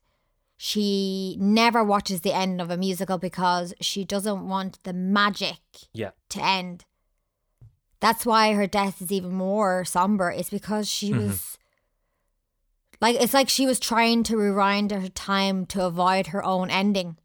[0.58, 5.60] she never watches the end of a musical because she doesn't want the magic
[5.94, 6.12] Yeah.
[6.30, 6.86] to end.
[8.00, 10.30] That's why her death is even more somber.
[10.32, 11.18] It's because she Mhm.
[11.28, 11.58] was
[13.02, 17.18] like it's like she was trying to rewind her time to avoid her own ending.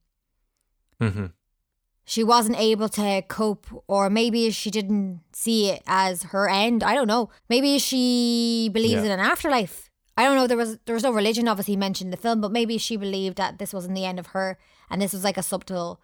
[1.00, 1.26] hmm
[2.04, 6.82] She wasn't able to cope, or maybe she didn't see it as her end.
[6.82, 7.30] I don't know.
[7.48, 9.12] Maybe she believes Yeah.
[9.12, 9.88] in an afterlife.
[10.16, 10.46] I don't know.
[10.46, 13.36] There was there was no religion obviously mentioned in the film, but maybe she believed
[13.36, 14.58] that this wasn't the end of her,
[14.90, 16.00] and this was like a subtle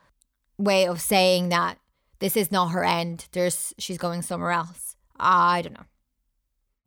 [0.59, 1.79] way of saying that
[2.21, 3.27] this is not her end.
[3.33, 4.97] There's she's going somewhere else.
[5.19, 5.87] I don't know.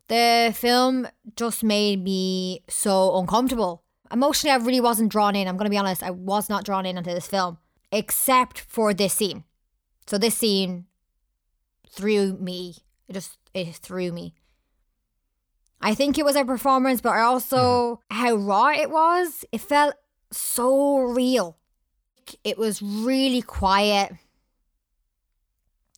[0.08, 3.84] The film just made me so uncomfortable.
[4.12, 5.48] Emotionally, I really wasn't drawn in.
[5.48, 6.02] I'm going to be honest.
[6.02, 7.60] I was not drawn in into this film,
[7.92, 9.44] except for this scene.
[10.08, 10.86] So this scene
[11.90, 12.76] threw me.
[13.08, 14.36] It just it threw me.
[15.82, 18.18] I think it was a performance, but I also mm-hmm.
[18.18, 19.46] how raw it was.
[19.52, 19.96] It felt
[20.32, 21.58] so real.
[22.44, 24.14] It was really quiet.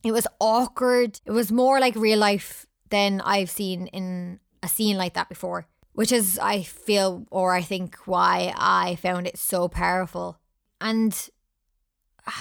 [0.04, 1.20] It was awkward.
[1.26, 5.66] It was more like real life than I've seen in a scene like that before,
[5.92, 10.38] which is, I feel, or I think, why I found it so powerful.
[10.80, 11.28] And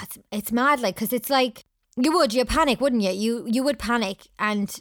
[0.02, 1.66] it's, it's mad, like, because it's like,
[1.98, 3.12] you would, you panic, wouldn't you?
[3.12, 4.80] You you would panic, and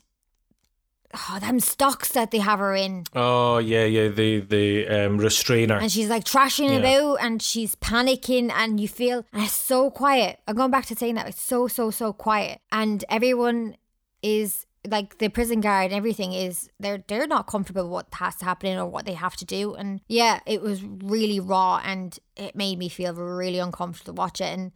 [1.15, 4.09] oh, them stocks that they have her in, Oh yeah, yeah.
[4.09, 5.77] The the um, restrainer.
[5.79, 6.77] and she's like trashing Yeah.
[6.79, 10.39] about, and she's panicking, and you feel, and it's so quiet.
[10.47, 13.77] I'm going back to saying that it's so so so quiet, and everyone
[14.23, 18.37] is like the prison guard and everything is they're they're not comfortable with what has
[18.37, 22.19] to happen or what they have to do and yeah it was really raw and
[22.35, 24.73] it made me feel really uncomfortable to watch it and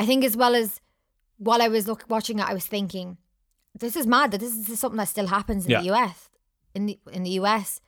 [0.00, 0.80] i think as well as
[1.46, 3.18] while i was look, watching it i was thinking
[3.78, 5.82] this is mad that this is something that still happens in Yeah.
[5.82, 6.30] the us
[6.74, 7.80] in the in the us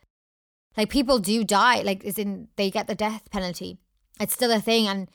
[0.77, 3.79] like people do die like is in they get the death penalty
[4.21, 5.09] it's still a thing and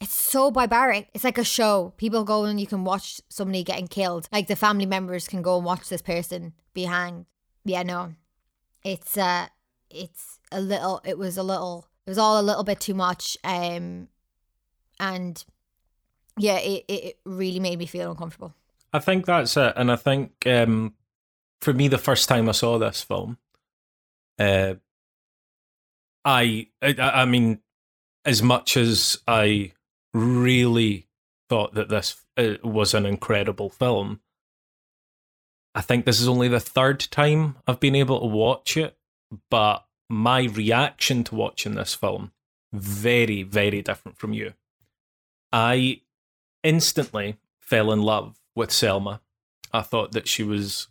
[0.00, 1.08] it's so barbaric.
[1.14, 1.94] It's like a show.
[1.96, 4.28] People go and you can watch somebody getting killed.
[4.32, 7.26] Like the family members can go and watch this person be hanged.
[7.64, 8.14] Yeah, no.
[8.82, 9.46] It's uh
[9.88, 13.38] it's a little it was a little it was all a little bit too much.
[13.44, 14.08] Um
[14.98, 15.44] and
[16.38, 18.54] yeah, it, it really made me feel uncomfortable.
[18.92, 20.94] I think that's it, and I think um,
[21.60, 23.38] for me, the first time I saw this film,
[24.38, 24.74] uh,
[26.24, 27.60] I, I I mean,
[28.24, 29.72] as much as I
[30.12, 31.08] really
[31.48, 34.20] thought that this uh, was an incredible film,
[35.74, 38.96] I think this is only the third time I've been able to watch it,
[39.50, 42.32] but my reaction to watching this film
[42.72, 44.52] very very different from you.
[45.52, 46.00] I
[46.64, 49.20] instantly fell in love with Selma.
[49.72, 50.88] I thought that she was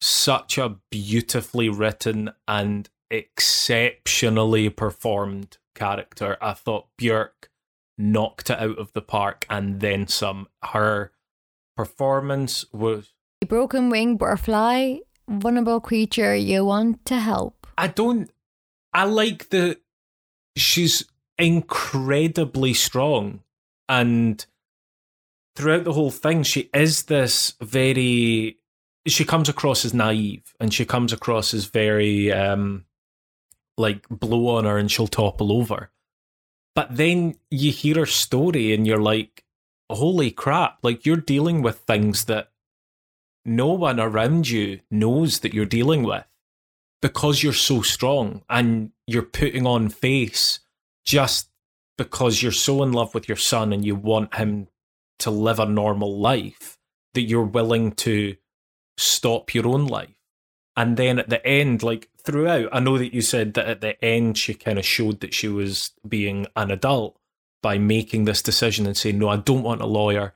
[0.00, 6.36] such a beautifully written and exceptionally performed character.
[6.40, 7.48] I thought Björk
[7.96, 10.48] knocked it out of the park and then some.
[10.62, 11.12] Her
[11.76, 13.12] performance was.
[13.42, 17.66] A broken wing butterfly, vulnerable creature you want to help.
[17.76, 18.30] I don't.
[18.92, 19.78] I like the.
[20.56, 21.04] She's
[21.38, 23.42] incredibly strong
[23.88, 24.44] and
[25.56, 28.58] throughout the whole thing, she is this very.
[29.06, 32.84] She comes across as naive, and she comes across as very um,
[33.76, 35.90] like blow on her, and she'll topple over.
[36.74, 39.44] But then you hear her story, and you're like,
[39.90, 42.50] "Holy crap!" Like you're dealing with things that
[43.44, 46.24] no one around you knows that you're dealing with
[47.00, 50.60] because you're so strong and you're putting on face
[51.04, 51.48] just
[51.98, 54.68] because you're so in love with your son and you want him
[55.18, 56.78] to live a normal life
[57.12, 58.36] that you're willing to
[58.96, 60.14] stop your own life.
[60.76, 64.02] And then at the end, like throughout, I know that you said that at the
[64.02, 67.18] end she kind of showed that she was being an adult
[67.62, 70.34] by making this decision and saying, No, I don't want a lawyer.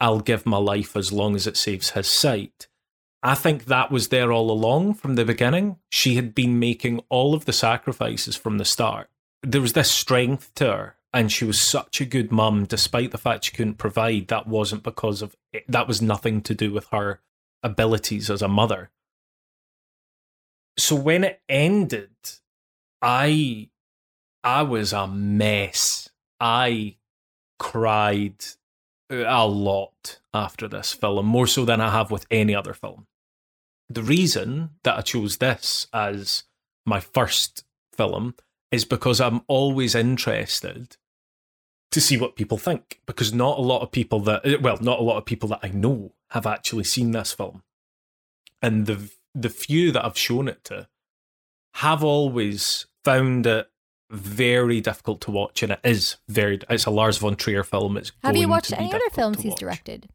[0.00, 2.66] I'll give my life as long as it saves his sight.
[3.22, 5.76] I think that was there all along from the beginning.
[5.90, 9.08] She had been making all of the sacrifices from the start.
[9.42, 13.18] There was this strength to her and she was such a good mum despite the
[13.18, 15.64] fact she couldn't provide that wasn't because of it.
[15.68, 17.20] that was nothing to do with her
[17.62, 18.90] abilities as a mother
[20.78, 22.10] so when it ended
[23.00, 23.68] i
[24.42, 26.08] i was a mess
[26.40, 26.96] i
[27.58, 28.34] cried
[29.10, 33.06] a lot after this film more so than i have with any other film
[33.88, 36.44] the reason that i chose this as
[36.86, 38.34] my first film
[38.72, 40.96] is because i'm always interested
[41.92, 44.98] to see what people think because not a lot of people that eh, well not
[44.98, 47.62] a lot of people that I know have actually seen this film
[48.60, 50.88] and the the few that I've shown it to
[51.76, 53.68] have always found it
[54.10, 58.12] very difficult to watch and it is very it's a Lars von Trier film it's
[58.22, 59.60] Have you watched any other films he's watch.
[59.60, 60.08] directed?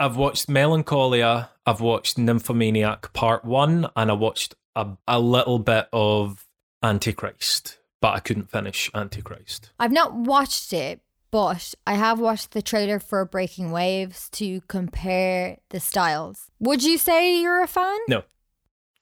[0.00, 5.88] I've watched Melancholia I've watched Nymphomaniac part 1 and I watched a, a little bit
[5.92, 6.46] of
[6.82, 11.00] Antichrist but I couldn't finish Antichrist I've not watched it,
[11.30, 16.50] but I have watched the trailer for Breaking Waves to compare the styles.
[16.60, 17.96] Would you say you're a fan?
[18.06, 18.22] No,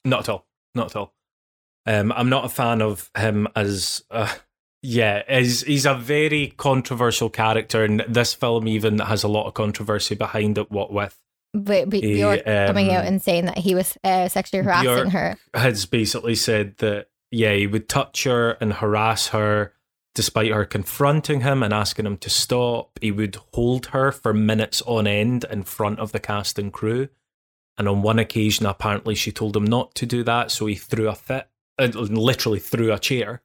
[0.04, 0.46] not at all.
[0.76, 1.14] Not at all.
[1.84, 4.04] Um, I'm not a fan of him as.
[4.08, 4.32] Uh,
[4.82, 9.54] yeah, he's he's a very controversial character, and this film even has a lot of
[9.54, 10.70] controversy behind it.
[10.70, 11.20] What with
[11.52, 15.10] But, but He, you're coming out um, and saying that he was uh, sexually harassing
[15.10, 15.36] Björk her.
[15.54, 19.72] has basically said that yeah, he would touch her and harass her,
[20.14, 22.98] despite her confronting him and asking him to stop.
[23.00, 27.08] He would hold her for minutes on end in front of the cast and crew.
[27.78, 31.08] And on one occasion, apparently, she told him not to do that, so he threw
[31.08, 33.42] a fit, uh, literally threw a chair.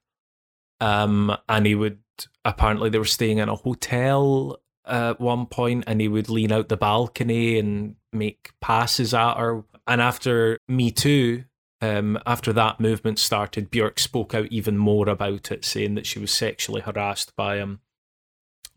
[0.81, 1.99] Um, and he would
[2.43, 6.67] apparently they were staying in a hotel at one point, and he would lean out
[6.67, 9.63] the balcony and make passes at her.
[9.87, 11.45] And after Me Too,
[11.81, 16.19] um, after that movement started, Björk spoke out even more about it, saying that she
[16.19, 17.81] was sexually harassed by him.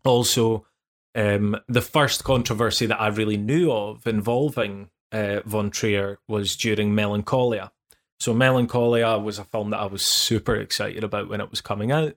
[0.03, 0.67] Also,
[1.15, 6.93] um, the first controversy that I really knew of involving uh, Von Trier was during
[6.93, 7.71] Melancholia.
[8.19, 11.91] So, Melancholia was a film that I was super excited about when it was coming
[11.91, 12.15] out.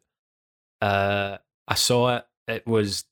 [0.82, 2.26] Uh, I saw it.
[2.46, 3.06] It was,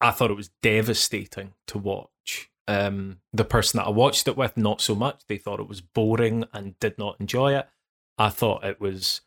[0.00, 2.08] I thought it was devastating to watch.
[2.68, 5.22] Um, the person that I watched it with, not so much.
[5.26, 7.68] They thought it was boring and did not enjoy it.
[8.18, 9.22] I thought it was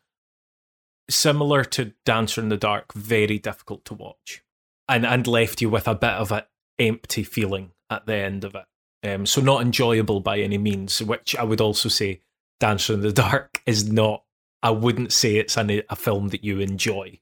[1.10, 4.42] similar to Dancer in the Dark, very difficult to watch,
[4.88, 6.42] and and left you with a bit of an
[6.78, 8.64] empty feeling at the end of it.
[9.06, 11.02] Um, so not enjoyable by any means.
[11.02, 12.22] Which I would also say,
[12.58, 14.24] Dancer in the Dark is not.
[14.62, 17.20] I wouldn't say it's an, a film that you enjoy.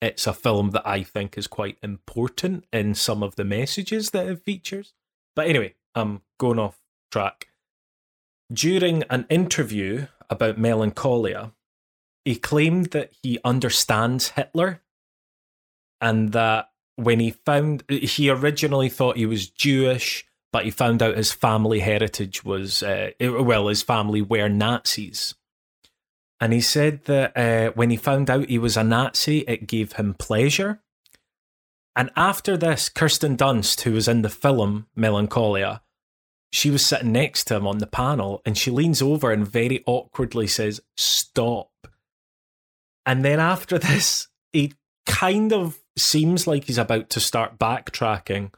[0.00, 4.26] it's a film that I think is quite important in some of the messages that
[4.26, 4.92] it features.
[5.36, 6.80] But anyway, I'm going off
[7.12, 7.48] track.
[8.52, 11.52] During an interview about melancholia,
[12.24, 14.82] he claimed that he understands Hitler
[16.00, 21.16] and that when he found he originally thought he was Jewish, but he found out
[21.16, 25.34] his family heritage was uh, well, his family were Nazis.
[26.40, 29.92] And he said that uh, when he found out he was a Nazi, it gave
[29.92, 30.80] him pleasure.
[31.96, 35.80] And after this, Kirsten Dunst, who was in the film Melancholia,
[36.52, 39.82] she was sitting next to him on the panel and she leans over and very
[39.86, 41.70] awkwardly says, Stop.
[43.06, 44.74] And then after this, he
[45.06, 48.52] kind of seems like he's about to start backtracking,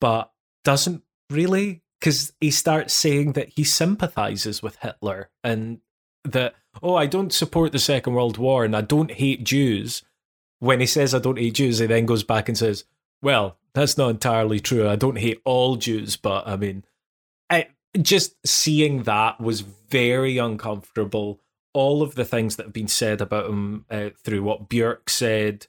[0.00, 0.30] but
[0.64, 5.80] doesn't really, because he starts saying that he sympathizes with Hitler and
[6.24, 10.02] that, oh, I don't support the Second World War and I don't hate Jews.
[10.60, 12.84] When he says, I don't hate Jews, he then goes back and says,
[13.22, 14.88] well, that's not entirely true.
[14.88, 16.84] I don't hate all Jews, but I mean,
[17.48, 17.68] I,
[18.00, 21.40] just seeing that was very uncomfortable.
[21.72, 25.66] All of the things that have been said about him uh, through what Björk said,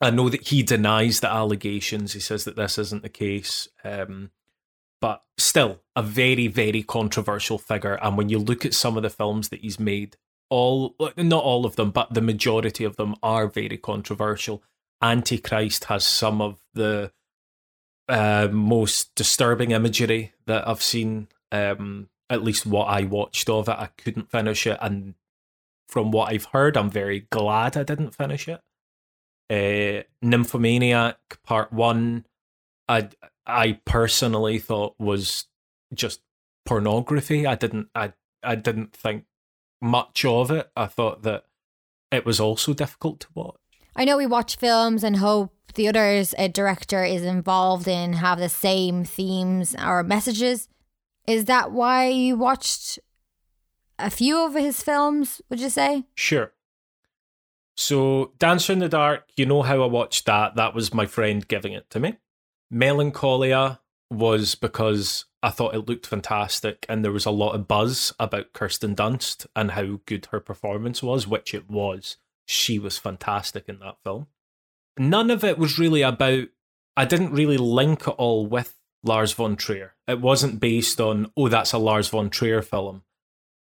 [0.00, 2.12] I know that he denies the allegations.
[2.12, 3.68] He says that this isn't the case.
[3.84, 4.30] Um,
[5.00, 7.98] but still, a very, very controversial figure.
[8.02, 10.16] And when you look at some of the films that he's made,
[10.52, 14.62] all, not all of them, but the majority of them are very controversial.
[15.02, 17.12] Antichrist has some of the
[18.08, 21.28] uh, most disturbing imagery that I've seen.
[21.50, 24.78] Um, at least what I watched of it, I couldn't finish it.
[24.80, 25.14] And
[25.88, 28.60] from what I've heard, I'm very glad I didn't finish it
[29.52, 32.24] uh, Nymphomaniac Part One,
[32.88, 33.10] I
[33.46, 35.46] I personally thought was
[35.92, 36.22] just
[36.64, 37.46] pornography.
[37.46, 39.24] I didn't I I didn't think
[39.82, 40.70] much of it.
[40.76, 41.44] I thought that
[42.10, 43.56] it was also difficult to watch.
[43.94, 48.38] I know we watch films and hope the others a director is involved in have
[48.38, 50.68] the same themes or messages.
[51.26, 52.98] Is that why you watched
[53.98, 56.04] a few of his films, would you say?
[56.14, 56.52] Sure.
[57.76, 60.56] So, Dancer in the Dark, you know how I watched that.
[60.56, 62.16] That was my friend giving it to me.
[62.70, 63.80] Melancholia
[64.12, 68.52] was because I thought it looked fantastic and there was a lot of buzz about
[68.52, 72.16] Kirsten Dunst and how good her performance was, which it was.
[72.46, 74.26] She was fantastic in that film.
[74.98, 76.48] None of it was really about,
[76.96, 79.94] I didn't really link it all with Lars von Trier.
[80.06, 83.02] It wasn't based on, oh, that's a Lars von Trier film.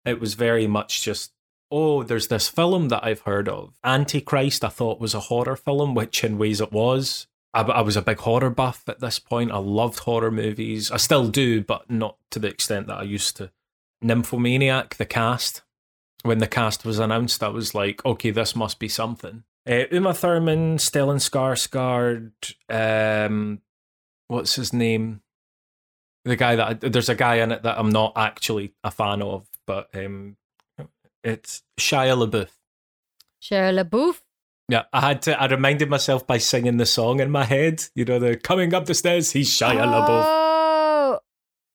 [0.05, 1.31] It was very much just
[1.71, 3.73] oh, there's this film that I've heard of.
[3.83, 7.27] Antichrist, I thought was a horror film, which in ways it was.
[7.55, 9.51] I, I, was a big horror buff at this point.
[9.51, 10.91] I loved horror movies.
[10.91, 13.51] I still do, but not to the extent that I used to.
[14.01, 15.61] Nymphomaniac, the cast.
[16.23, 19.43] When the cast was announced, I was like, okay, this must be something.
[19.67, 22.31] Uh, Uma Thurman, Stellan Skarsgård,
[22.69, 23.61] um,
[24.27, 25.21] what's his name?
[26.25, 29.21] The guy that I, there's a guy in it that I'm not actually a fan
[29.21, 30.37] of, but um,
[31.23, 32.49] it's Shia LaBeouf.
[33.41, 34.21] Shia LaBeouf.
[34.67, 35.39] Yeah, I had to.
[35.39, 37.83] I reminded myself by singing the song in my head.
[37.93, 39.31] You know, the coming up the stairs.
[39.31, 40.23] He's Shia LaBeouf.
[40.25, 41.19] Oh,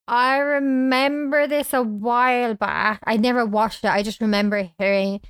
[0.09, 3.01] I remember this a while back.
[3.05, 3.91] I never watched it.
[3.91, 5.21] I just remember hearing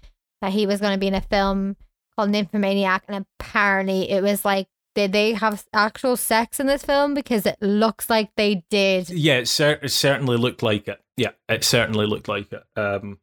[0.41, 1.77] that he was going to be in a film
[2.17, 7.13] called Nymphomaniac, and apparently it was like, did they have actual sex in this film?
[7.15, 9.11] Because it looks like they did.
[9.11, 11.01] Yeah, it, cer- it certainly looked like it.
[11.17, 12.65] Yeah, it certainly looked like it.
[12.75, 13.19] Um,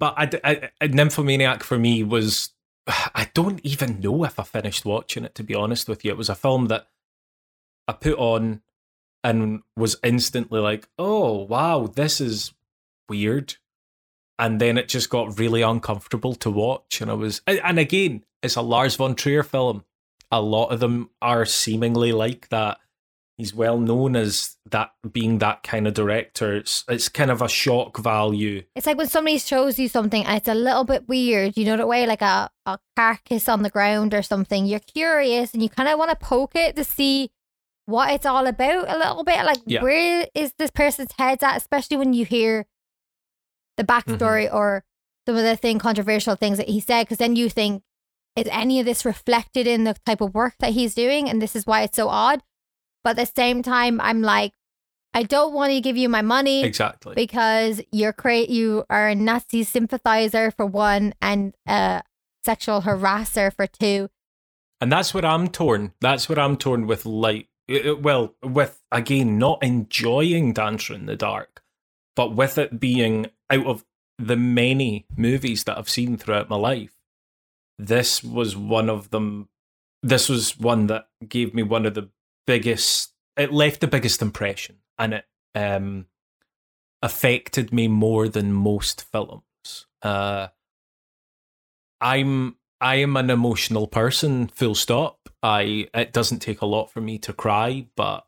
[0.00, 2.50] but I, I, I, Nymphomaniac for me was
[3.14, 6.10] I don't even know if I finished watching it to be honest with you.
[6.10, 6.86] It was a film that
[7.86, 8.62] I put on
[9.22, 12.52] and was instantly like, "Oh, wow, this is
[13.08, 13.56] weird."
[14.38, 18.56] And then it just got really uncomfortable to watch and I was and again, it's
[18.56, 19.84] a Lars von Trier film.
[20.32, 22.78] A lot of them are seemingly like that
[23.40, 26.54] he's well known as that being that kind of director.
[26.54, 28.62] It's it's kind of a shock value.
[28.76, 31.78] It's like when somebody shows you something and it's a little bit weird, you know
[31.78, 34.66] the way like a, a carcass on the ground or something.
[34.66, 37.30] You're curious and you kind of want to poke it to see
[37.86, 39.42] what it's all about a little bit.
[39.44, 39.82] Like Yeah.
[39.82, 41.56] where is this person's head at?
[41.56, 42.66] Especially when you hear
[43.78, 44.12] the mm-hmm.
[44.12, 44.84] backstory or
[45.26, 47.82] some of the thing controversial things that he said, because then you think,
[48.36, 51.28] is any of this reflected in the type of work that he's doing?
[51.28, 52.42] And this is why it's so odd.
[53.04, 54.52] But at the same time, I'm like,
[55.14, 57.14] I don't want to give you my money Exactly.
[57.14, 62.02] because you're cra- you are a Nazi sympathizer for one and a
[62.44, 64.08] sexual harasser for two.
[64.80, 65.92] And that's what I'm torn.
[66.00, 67.48] That's what I'm torn with light.
[67.70, 71.62] uh, Well, with again not enjoying Dancer in the Dark,
[72.14, 73.84] but with it being out of
[74.18, 76.94] the many movies that I've seen throughout my life,
[77.78, 79.48] this was one of them.
[80.02, 82.10] This was one that gave me one of the
[82.46, 83.12] biggest.
[83.36, 85.24] It left the biggest impression, and it
[85.54, 86.06] um,
[87.02, 89.86] affected me more than most films.
[90.02, 90.48] Uh,
[92.00, 94.48] I'm I am an emotional person.
[94.48, 95.28] Full stop.
[95.42, 98.26] I it doesn't take a lot for me to cry, but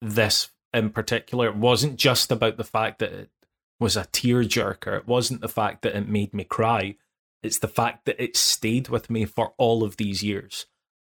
[0.00, 3.30] this in particular it wasn't just about the fact that it
[3.78, 4.98] was a tearjerker.
[4.98, 6.96] It wasn't the fact that it made me cry.
[7.42, 10.66] It's the fact that it stayed with me for all of these years,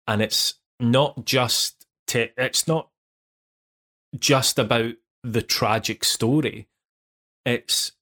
[0.07, 1.82] and it's not just
[2.15, 2.89] it's not
[4.19, 6.69] just about the tragic story.
[7.45, 7.93] It's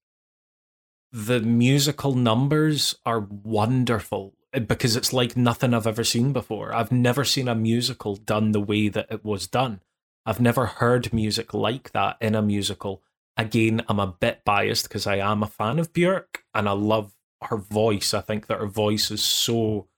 [1.12, 6.74] the musical numbers are wonderful eh, because it's like nothing I've ever seen before.
[6.74, 9.80] I've never seen a musical done the way that it was done.
[10.24, 13.02] I've never heard music like that in a musical.
[13.36, 17.14] Again, I'm a bit biased because I am a fan of Björk and I love
[17.42, 18.12] her voice.
[18.12, 19.88] I think that her voice is so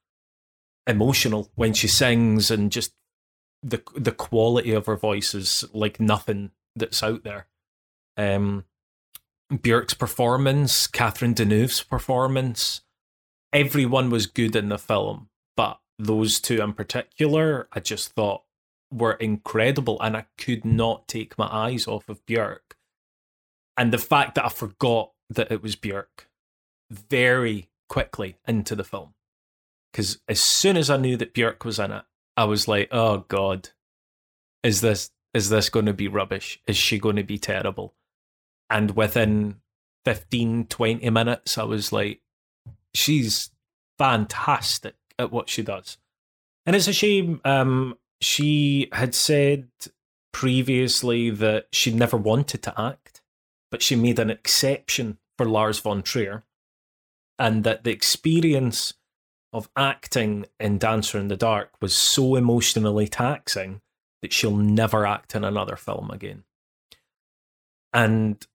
[0.87, 2.93] emotional when she sings and just
[3.63, 7.47] the the quality of her voice is like nothing that's out there.
[8.17, 8.65] Um
[9.51, 12.81] Björk's performance, Catherine Deneuve's performance,
[13.51, 18.43] everyone was good in the film, but those two in particular, I just thought
[18.91, 22.75] were incredible, and I could not take my eyes off of Björk.
[23.77, 26.27] And the fact that I forgot that it was Björk
[26.91, 29.13] very quickly into the film,
[29.91, 32.03] because as soon as I knew that Björk was in it,
[32.37, 33.69] I was like, "Oh God,
[34.63, 36.61] is this is this going to be rubbish?
[36.67, 37.93] Is she going to be terrible?"
[38.73, 39.55] and within
[40.05, 42.21] 15 20 minutes i was like
[42.93, 43.51] she's
[43.97, 45.97] fantastic at what she does
[46.65, 49.67] and it's a shame um she had said
[50.31, 53.21] previously that she never wanted to act
[53.69, 56.43] but she made an exception for lars von trier
[57.37, 58.93] and that the experience
[59.53, 63.81] of acting in dancer in the dark was so emotionally taxing
[64.21, 66.43] that she'll never act in another film again
[67.93, 68.45] and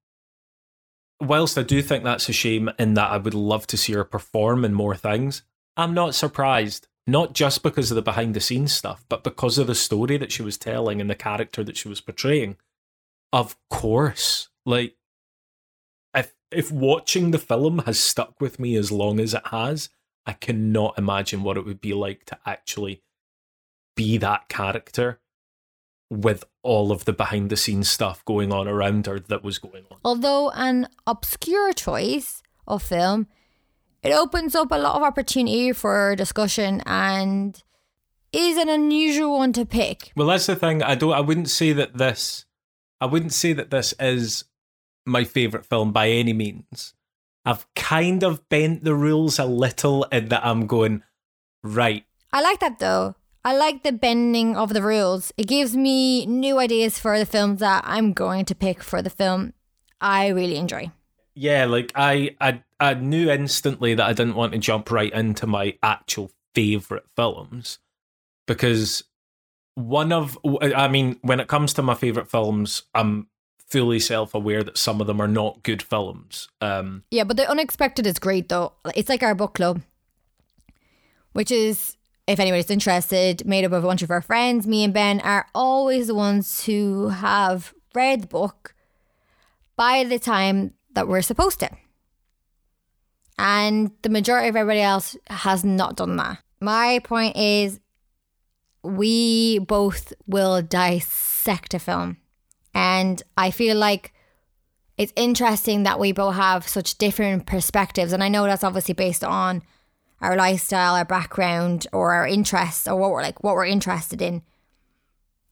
[1.21, 4.05] whilst I do think that's a shame in that I would love to see her
[4.05, 5.43] perform in more things,
[5.77, 6.89] I'm not surprised.
[7.07, 10.31] Not just because of the behind the scenes stuff, but because of the story that
[10.31, 12.57] she was telling and the character that she was portraying.
[13.33, 14.51] Of course.
[14.67, 14.97] Like
[16.15, 19.89] if if watching the film has stuck with me as long as it has,
[20.29, 23.03] I cannot imagine what it would be like to actually
[23.97, 25.20] be that character
[26.11, 29.85] with all of the behind the scenes stuff going on around her that was going
[29.91, 29.97] on.
[30.05, 33.26] Although an obscure choice of film,
[34.03, 37.62] it opens up a lot of opportunity for discussion and
[38.31, 40.12] is an unusual one to pick.
[40.14, 40.83] Well, that's the thing.
[40.83, 41.14] I don't.
[41.14, 42.45] I wouldn't say that this.
[43.01, 44.45] I wouldn't say that this is
[45.07, 46.93] my favorite film by any means.
[47.49, 51.03] I've kind of bent the rules a little in that I'm going
[51.63, 52.05] right.
[52.31, 53.15] I like that though.
[53.43, 55.33] I like the bending of the rules.
[55.39, 59.09] It gives me new ideas for the films that I'm going to pick for the
[59.09, 59.55] film
[59.99, 60.91] I really enjoy.
[61.35, 65.47] Yeah, like I, I, I knew instantly that I didn't want to jump right into
[65.47, 67.79] my actual favorite films
[68.47, 69.05] because
[69.75, 73.29] one of, I mean, when it comes to my favorite films, I'm
[73.69, 76.49] fully self-aware that some of them are not good films.
[76.61, 78.73] Um, Yeah, but The Unexpected is great though.
[78.95, 79.83] It's like our book club,
[81.33, 81.97] which is,
[82.27, 84.66] if anybody's interested, made up of a bunch of our friends.
[84.66, 88.75] Me and Ben are always the ones who have read the book
[89.77, 91.71] by the time that we're supposed to.
[93.39, 96.39] And the majority of everybody else has not done that.
[96.61, 97.79] My point is,
[98.83, 102.16] we both will dissect a film.
[102.79, 104.12] And I feel like
[104.97, 108.12] it's interesting that we both have such different perspectives.
[108.12, 109.62] And I know that's obviously based on
[110.20, 114.43] our lifestyle, our background, or our interests, or what we're like, what we're interested in.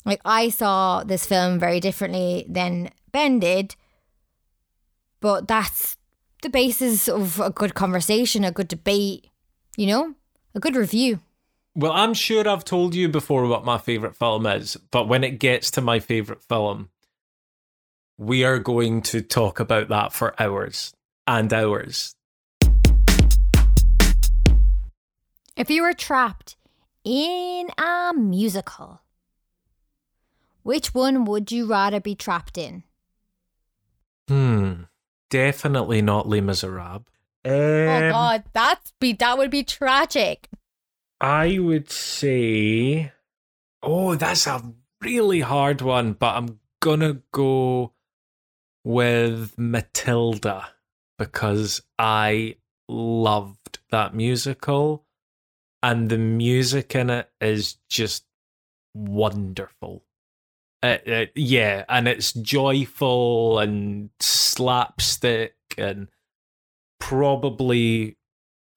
[0.05, 3.74] Like I saw this film very differently than Ben did,
[5.18, 5.97] but that's
[6.43, 9.31] the basis of a good conversation, a good debate,
[9.77, 10.14] you know,
[10.55, 11.18] a good review.
[11.74, 15.41] well, I'm sure I've told you before what my favorite film is, but when it
[15.41, 16.89] gets to my favorite film,
[18.19, 20.95] we are going to talk about that for hours
[21.27, 22.14] and hours.
[25.57, 26.57] If you were trapped
[27.05, 29.01] in a musical,
[30.62, 32.83] which one would you rather be trapped in?
[34.29, 34.83] Hmm.
[35.31, 37.05] Definitely not Les Miserables.
[37.45, 40.49] oh Um, God, that's be that would be tragic.
[41.21, 43.12] I would say,
[43.83, 44.62] oh, that's a
[45.01, 47.93] really hard one, but I'm gonna go
[48.87, 50.68] with Matilda
[51.18, 52.55] because I
[52.89, 55.05] loved that musical.
[55.82, 58.24] and the music in it is just
[58.95, 60.05] wonderful.
[60.82, 66.09] Uh, uh, yeah, and it's joyful and slapstick and
[67.01, 68.16] probably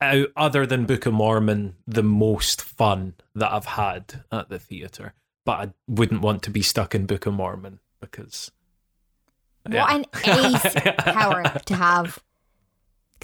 [0.01, 5.13] other than Book of Mormon, the most fun that I've had at the theater.
[5.45, 8.51] But I wouldn't want to be stuck in Book of Mormon because
[9.67, 12.19] What an ace power to have.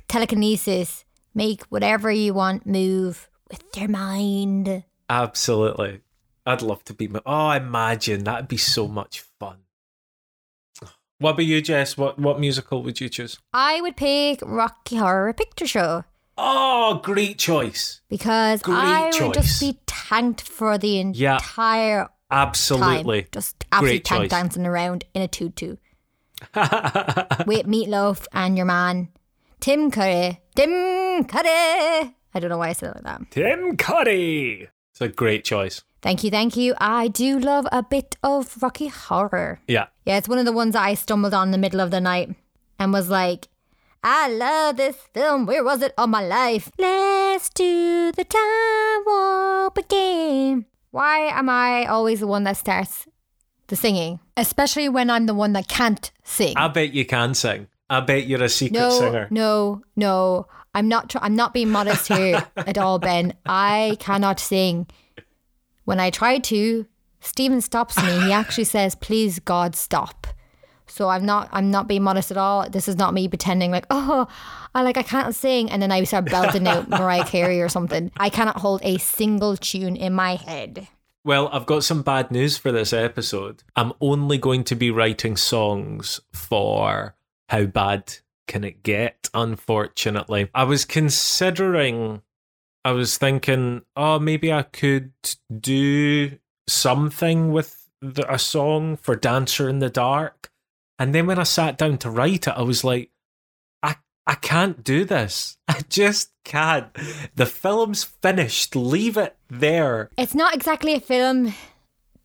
[0.08, 4.84] Telekinesis, make whatever you want move with your mind.
[5.10, 6.02] Absolutely.
[6.46, 7.10] I'd love to be.
[7.26, 9.58] Oh, imagine that'd be so much fun.
[11.18, 11.98] What about you, Jess?
[11.98, 13.40] What what musical would you choose?
[13.54, 16.04] I would pick Rocky Horror Picture Show
[16.38, 18.02] Oh, great choice.
[18.10, 21.36] because Great I would just be tanked for the Yeah.
[21.36, 23.22] entire Absolutely.
[23.24, 23.30] time.
[23.32, 24.30] Just absolutely tank choice.
[24.30, 25.78] dancing around in a tutu
[27.46, 29.10] with Meatloaf and your man,
[29.60, 30.40] Tim Curry.
[30.56, 32.16] Tim Curry!
[32.34, 33.32] I don't know why I said it like that.
[33.32, 34.70] Tim Curry.
[34.92, 35.84] It's a great choice.
[36.02, 36.76] Thank you, thank you.
[36.78, 39.60] I do love a bit of Rocky Horror.
[39.68, 39.88] Yeah.
[40.06, 42.00] Yeah, it's one of the ones that I stumbled on in the middle of the
[42.00, 42.36] night
[42.78, 43.48] and was like,
[44.04, 45.48] I love this film.
[45.48, 46.72] Where was it all my life?
[46.78, 50.66] Let's do the time warp again.
[50.92, 53.08] Why am I always the one that starts
[53.68, 54.20] the singing?
[54.38, 56.54] Especially when I'm the one that can't sing.
[56.58, 57.68] I bet you can sing.
[57.90, 59.28] I bet you're a secret no, singer.
[59.30, 60.48] no, no.
[60.74, 61.10] I'm not.
[61.10, 63.34] Tr- I'm not being modest here at all, Ben.
[63.46, 64.88] I cannot sing.
[65.86, 66.86] When I try to,
[67.22, 68.26] Stephen stops me.
[68.26, 70.28] He actually says, "Please, God, stop."
[70.88, 71.50] So I'm not.
[71.52, 72.70] I'm not being modest at all.
[72.70, 74.28] This is not me pretending like, oh,
[74.74, 78.12] I like I can't sing, and then I start belting out Mariah Carey or something.
[78.18, 80.88] I cannot hold a single tune in my head.
[81.26, 83.64] Well, I've got some bad news for this episode.
[83.76, 87.16] I'm only going to be writing songs for
[87.50, 88.18] How Bad
[88.48, 90.52] Can It Get, unfortunately.
[90.54, 92.22] I was considering,
[92.84, 95.14] I was thinking, oh, maybe I could
[95.52, 100.52] do something with the, a song for Dancer in the Dark.
[101.00, 103.10] And then when I sat down to write it, I was like,
[104.28, 105.58] I, can't do this.
[105.68, 106.88] I just can't.
[107.36, 108.76] The film's finished.
[108.76, 110.10] Leave it there.
[110.18, 111.54] It's not exactly a film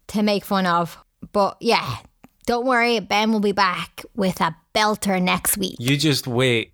[0.09, 0.99] to make fun of,
[1.33, 1.99] but yeah,
[2.47, 3.01] don't worry.
[3.01, 5.77] Ben will be back with a belter next week.
[5.79, 6.73] You just wait.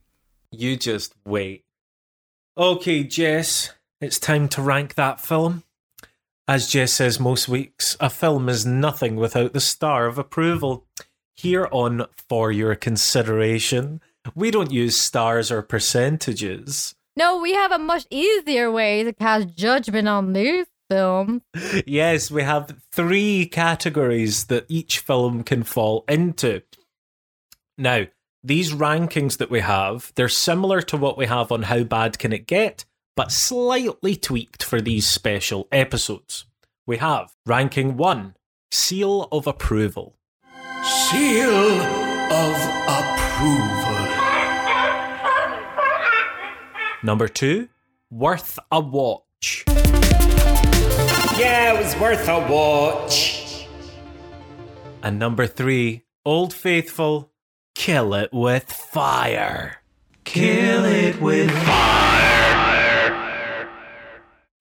[0.51, 1.65] You just wait.
[2.57, 5.65] Okay, Jess, it's time to rank that film.
[6.49, 10.87] As Jess says most weeks, a film is nothing without the star of approval.
[11.35, 14.01] Here on For Your Consideration,
[14.35, 16.95] we don't use stars or percentages.
[17.17, 21.43] No, we have a much easier way to cast judgment on these films.
[21.87, 26.63] Yes, we have three categories that each film can fall into.
[27.79, 28.07] Now,
[28.45, 32.33] these rankings that we have, they're similar to what we have on How Bad Can
[32.33, 32.85] It Get,
[33.17, 36.45] but slightly tweaked for these special episodes.
[36.87, 38.37] We have ranking one,
[38.71, 40.17] Seal of Approval.
[40.85, 41.81] Seal
[42.31, 42.57] of
[42.87, 43.86] approval.
[47.03, 47.69] Number two,
[48.11, 49.65] Worth a Watch.
[51.39, 53.67] Yeah, it was worth a watch.
[55.03, 57.31] And number three, Old Faithful,
[57.75, 59.83] Kill It with Fire.
[60.25, 63.69] Kill it with fire.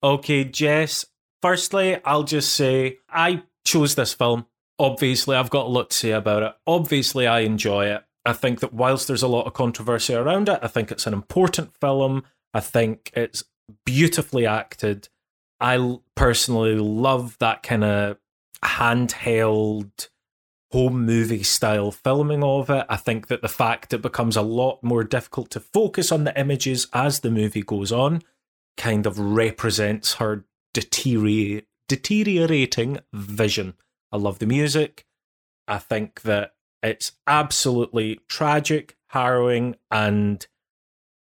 [0.02, 1.04] Okay, Jess.
[1.42, 4.46] Firstly, I'll just say I chose this film.
[4.78, 6.52] Obviously, I've got a lot to say about it.
[6.66, 8.04] Obviously, I enjoy it.
[8.26, 11.14] I think that whilst there's a lot of controversy around it, I think it's an
[11.14, 12.24] important film.
[12.52, 13.44] I think it's
[13.84, 15.08] beautifully acted.
[15.60, 18.18] I personally love that kind of
[18.64, 20.08] handheld
[20.72, 22.86] home movie style filming of it.
[22.88, 26.38] I think that the fact it becomes a lot more difficult to focus on the
[26.38, 28.22] images as the movie goes on
[28.76, 33.74] kind of represents her deteriorating vision.
[34.12, 35.06] I love the music.
[35.68, 36.52] I think that
[36.82, 40.46] it's absolutely tragic, harrowing, and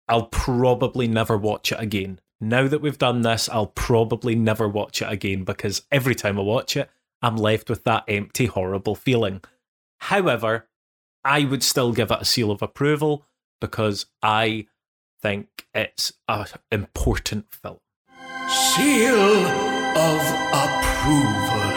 [0.07, 2.19] I'll probably never watch it again.
[2.41, 6.41] Now that we've done this, I'll probably never watch it again because every time I
[6.41, 6.89] watch it,
[7.21, 9.41] I'm left with that empty, horrible feeling.
[9.99, 10.67] However,
[11.23, 13.25] I would still give it a seal of approval
[13.61, 14.67] because I
[15.21, 17.77] think it's an important film.
[18.49, 19.15] Seal
[19.95, 20.21] of
[20.51, 21.72] approval.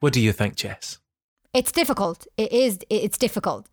[0.00, 0.98] What do you think, Jess?
[1.52, 2.26] It's difficult.
[2.36, 2.78] It is.
[2.90, 3.68] It's difficult.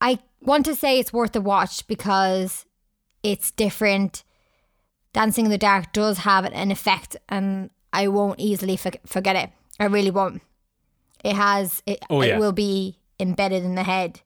[0.00, 2.64] I want to say it's worth a watch because
[3.22, 4.24] it's different.
[5.12, 9.50] Dancing in the Dark does have an effect, and I won't easily forget it.
[9.78, 10.42] I really won't.
[11.24, 11.82] It has.
[11.86, 12.36] It, Oh, yeah.
[12.36, 14.20] it will be embedded in the head.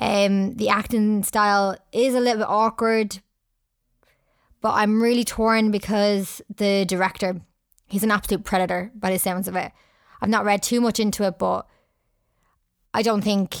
[0.00, 3.20] Um, the acting style is a little bit awkward,
[4.62, 7.42] but I'm really torn because the director,
[7.90, 9.72] he's an absolute predator by the sounds of it.
[10.22, 11.66] I've not read too much into it, but
[12.94, 13.56] I don't think,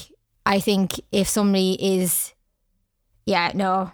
[0.46, 2.32] I think if somebody is,
[3.26, 3.92] yeah, no,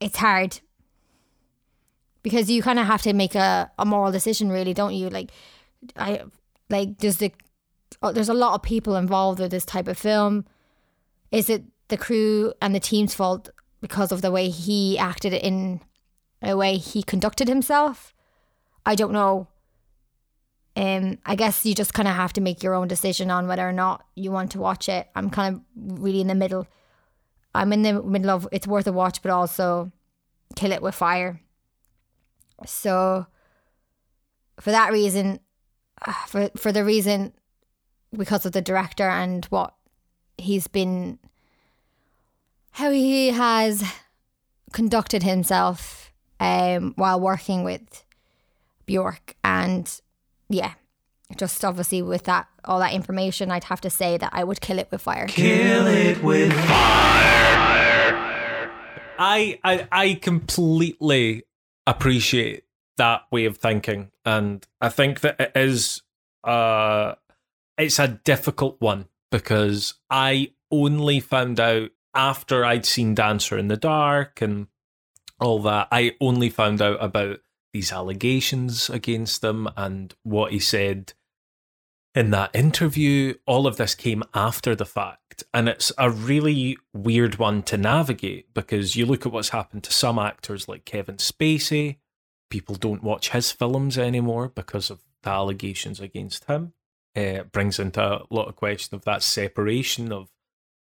[0.00, 0.60] it's hard
[2.22, 5.08] because you kind of have to make a, a moral decision, really, don't you?
[5.08, 5.30] Like,
[5.96, 6.22] I,
[6.68, 7.32] like, there's the,
[8.02, 10.44] oh, there's a lot of people involved with this type of film.
[11.30, 15.80] Is it the crew and the team's fault because of the way he acted in
[16.42, 18.12] a way he conducted himself?
[18.86, 19.48] I don't know.
[20.76, 23.68] Um, I guess you just kind of have to make your own decision on whether
[23.68, 25.08] or not you want to watch it.
[25.14, 26.68] I'm kind of really in the middle.
[27.54, 29.90] I'm in the middle of it's worth a watch, but also
[30.54, 31.40] kill it with fire.
[32.64, 33.26] So,
[34.60, 35.40] for that reason,
[36.28, 37.32] for for the reason
[38.16, 39.74] because of the director and what
[40.38, 41.18] he's been,
[42.72, 43.82] how he has
[44.72, 48.04] conducted himself um, while working with
[48.86, 50.00] Bjork, and
[50.48, 50.74] yeah,
[51.36, 54.78] just obviously with that all that information, I'd have to say that I would kill
[54.78, 55.26] it with fire.
[55.26, 56.66] Kill it with fire.
[59.18, 61.44] I, I I completely
[61.86, 62.64] appreciate
[62.96, 66.02] that way of thinking, and I think that it is
[66.44, 67.14] uh
[67.76, 73.76] it's a difficult one because I only found out after I'd seen Dancer in the
[73.76, 74.68] Dark and
[75.40, 75.88] all that.
[75.92, 77.40] I only found out about
[77.76, 81.12] these allegations against him and what he said
[82.14, 83.34] in that interview.
[83.44, 85.44] All of this came after the fact.
[85.52, 89.92] And it's a really weird one to navigate because you look at what's happened to
[89.92, 91.98] some actors like Kevin Spacey.
[92.48, 96.72] People don't watch his films anymore because of the allegations against him.
[97.14, 100.30] Uh, it brings into a lot of question of that separation of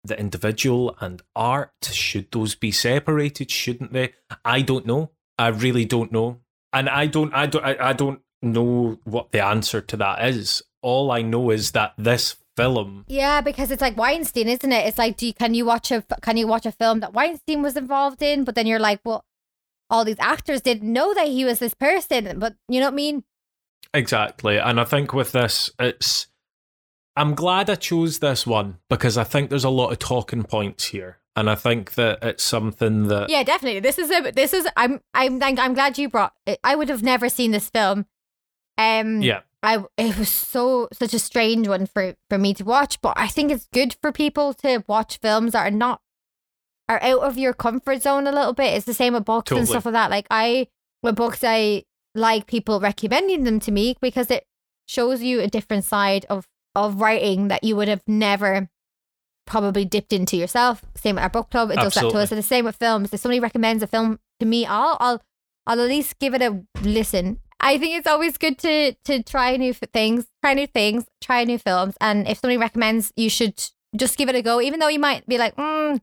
[0.05, 1.73] the individual and art.
[1.83, 3.51] Should those be separated?
[3.51, 4.13] Shouldn't they?
[4.45, 5.11] I don't know.
[5.37, 6.39] I really don't know.
[6.77, 10.61] And I don't I don't I, I don't know what the answer to that is.
[10.83, 14.85] All I know is that this film Yeah, because it's like Weinstein, isn't it?
[14.85, 17.63] It's like, do you, can you watch a can you watch a film that Weinstein
[17.63, 18.43] was involved in?
[18.43, 19.25] But then you're like, well,
[19.89, 22.95] all these actors didn't know that he was this person, but you know what I
[22.95, 23.23] mean?
[23.93, 24.57] Exactly.
[24.57, 26.27] And I think with this, it's.
[27.15, 30.85] I'm glad I chose this one because I think there's a lot of talking points
[30.85, 31.17] here.
[31.37, 33.29] And I think that it's something that.
[33.29, 33.79] Yeah, definitely.
[33.79, 36.33] This is a this is I'm I'm I'm, I'm glad you brought.
[36.47, 36.59] It.
[36.63, 38.07] I would have never seen this film.
[38.75, 39.21] Um.
[39.21, 39.41] Yeah.
[39.61, 43.27] I it was so such a strange one for for me to watch, but I
[43.27, 46.01] think it's good for people to watch films that are not
[46.89, 48.75] are out of your comfort zone a little bit.
[48.75, 50.09] It's the same with books and stuff like that.
[50.09, 50.67] Like I
[51.03, 51.83] with books I
[52.15, 54.45] like people recommending them to me because it
[54.87, 58.69] shows you a different side of of writing that you would have never
[59.47, 60.83] probably dipped into yourself.
[60.95, 62.21] Same with our book club, it does that to Absolutely.
[62.21, 62.31] us.
[62.31, 63.13] And the same with films.
[63.13, 65.21] If somebody recommends a film to me, I'll I'll
[65.65, 67.39] I'll at least give it a listen.
[67.59, 71.57] I think it's always good to to try new things, try new things, try new
[71.57, 71.95] films.
[71.99, 73.57] And if somebody recommends, you should
[73.95, 75.99] just give it a go, even though you might be like, mm,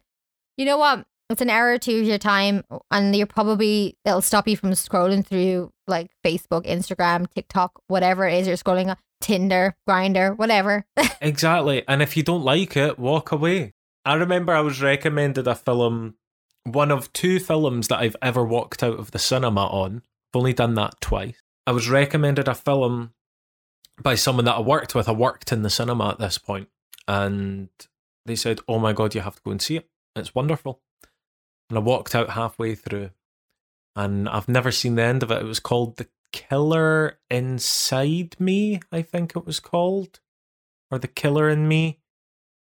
[0.56, 4.20] you know what, it's an hour or two of your time, and you're probably it'll
[4.20, 8.96] stop you from scrolling through like Facebook, Instagram, TikTok, whatever it is you're scrolling on,
[9.24, 10.84] Tinder, Grindr, whatever.
[11.20, 11.82] Exactly.
[11.88, 13.72] And if you don't like it, walk away.
[14.04, 16.16] I remember I was recommended a film,
[16.64, 20.02] one of two films that I've ever walked out of the cinema on.
[20.34, 21.40] I've only done that twice.
[21.66, 23.14] I was recommended a film
[24.02, 25.08] by someone that I worked with.
[25.08, 26.68] I worked in the cinema at this point,
[27.08, 27.70] and
[28.26, 29.88] they said, Oh my God, you have to go and see it.
[30.14, 30.80] It's wonderful.
[31.70, 33.10] And I walked out halfway through,
[33.96, 35.40] and I've never seen the end of it.
[35.40, 40.18] It was called The Killer Inside Me, I think it was called
[40.90, 42.00] or The Killer in Me.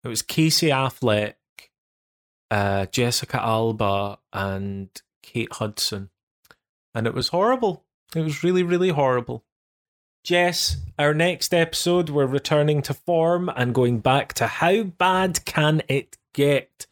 [0.05, 1.36] It was Casey Affleck,
[2.51, 4.91] uh, Jessica Alba, and
[5.23, 6.11] Kate Hudson.
[6.95, 7.86] And it was horrible.
[8.15, 9.47] It was really, really horrible.
[10.24, 15.81] Jess, our next episode, we're returning to form and going back to how bad can
[15.89, 16.86] it get?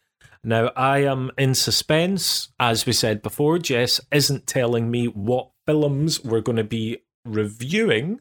[0.44, 2.48] Now, I am in suspense.
[2.58, 8.20] As we said before, Jess isn't telling me what films we're going to be reviewing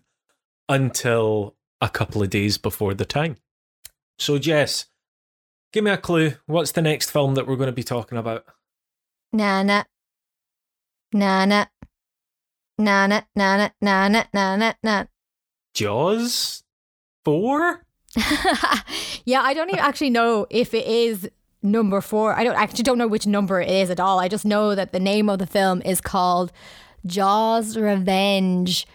[0.70, 3.38] until a couple of days before the time.
[4.20, 4.86] So, Jess,
[5.74, 6.34] give me a clue.
[6.46, 8.46] What's the next film that we're going to be talking about?
[9.34, 9.86] Nana.
[11.14, 11.72] Nana.
[12.78, 15.08] Nana, nana, nana, nana, nana.
[15.74, 16.64] Jaws
[17.26, 17.86] 4?
[19.26, 21.30] yeah, I don't even actually know if it is
[21.64, 22.34] number four.
[22.34, 24.20] I don't I actually don't know which number it is at all.
[24.20, 26.52] I just know that the name of the film is called
[27.06, 28.88] Jaws Revenge.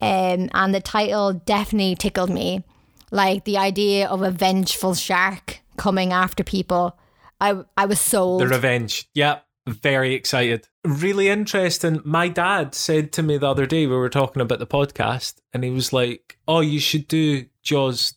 [0.00, 2.62] Um, and the title definitely tickled me.
[3.10, 6.98] Like the idea of a vengeful shark coming after people
[7.40, 8.40] I I was sold.
[8.40, 9.08] The Revenge.
[9.14, 9.44] Yep.
[9.66, 10.66] Very excited.
[10.84, 12.00] Really interesting.
[12.04, 15.62] My dad said to me the other day, we were talking about the podcast, and
[15.62, 18.14] he was like, Oh, you should do Jaws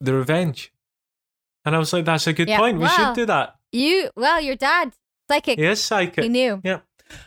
[0.00, 0.72] The Revenge.
[1.64, 2.76] And I was like, That's a good Yeah, point.
[2.78, 3.56] We well, should do that.
[3.72, 4.92] you well, your dad,
[5.28, 5.58] psychic.
[5.58, 6.60] He is He knew.
[6.64, 6.80] Yeah.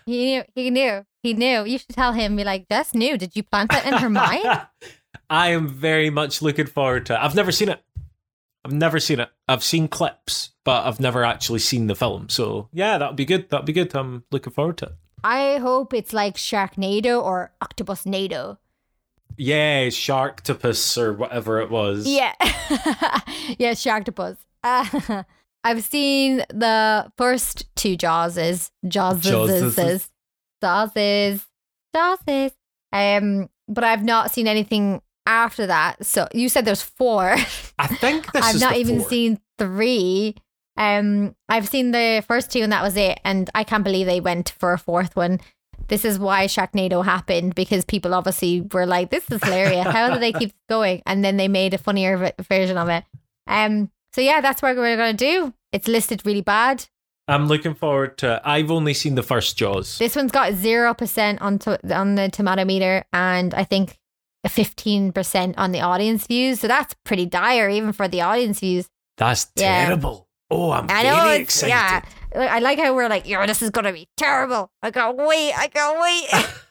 [0.06, 0.44] He knew.
[0.56, 1.06] He knew.
[1.22, 1.64] He knew.
[1.66, 2.36] You should tell him.
[2.36, 3.18] Be like, Jess knew.
[3.18, 4.46] Did you plant that in her mind?
[5.30, 7.20] I am very much looking forward to it.
[7.20, 7.82] I've never seen it.
[8.66, 9.30] I've never seen it.
[9.50, 12.30] I've seen clips, but I've never actually seen the film.
[12.30, 13.50] So yeah, that'll be good.
[13.50, 13.94] That'll be good.
[13.94, 14.92] I'm looking forward to it.
[15.24, 18.58] I hope it's like Sharknado or Octopus Nado.
[19.38, 22.08] Yeah, Sharktopus or whatever it was.
[22.08, 22.34] Yeah.
[23.58, 24.38] yeah, Sharktopus.
[24.64, 25.24] Uh,
[25.64, 28.72] I've seen the first two Jawses.
[28.86, 30.10] Jawses.
[30.62, 31.46] Jawses.
[31.96, 32.52] Jawses.
[32.92, 36.06] Um, but I've not seen anything after that.
[36.06, 37.36] So you said there's four.
[37.80, 39.10] I think this I've not even fourth.
[39.10, 40.36] seen three.
[40.76, 43.20] Um, I've seen the first two and that was it.
[43.24, 45.40] And I can't believe they went for a fourth one.
[45.94, 49.86] This is why Sharknado happened because people obviously were like, "This is hilarious.
[49.86, 53.04] How do they keep going?" And then they made a funnier v- version of it.
[53.46, 55.54] Um, so yeah, that's what we're gonna do.
[55.72, 56.88] It's listed really bad.
[57.28, 58.42] I'm looking forward to.
[58.44, 60.00] I've only seen the first Jaws.
[60.00, 64.00] This one's got zero percent on to- on the tomato meter, and I think
[64.50, 66.60] fifteen percent on the audience views.
[66.62, 68.88] So that's pretty dire, even for the audience views.
[69.18, 70.28] That's terrible.
[70.54, 71.70] Oh, I'm I very know it's excited.
[71.70, 72.02] yeah.
[72.36, 74.72] Like, I like how we're like, yo, this is gonna be terrible.
[74.82, 75.54] I can't wait.
[75.58, 76.46] I can't wait.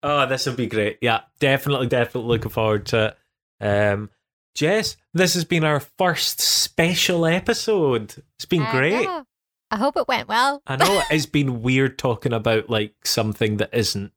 [0.00, 0.98] Oh, this will be great.
[1.00, 3.16] Yeah, definitely, definitely looking forward to
[3.60, 3.64] it.
[3.66, 4.10] Um,
[4.54, 8.14] Jess, this has been our first special episode.
[8.36, 9.04] It's been I great.
[9.06, 9.24] know.
[9.72, 10.62] I hope it went well.
[10.68, 14.12] I know it's been weird talking about like something that isn't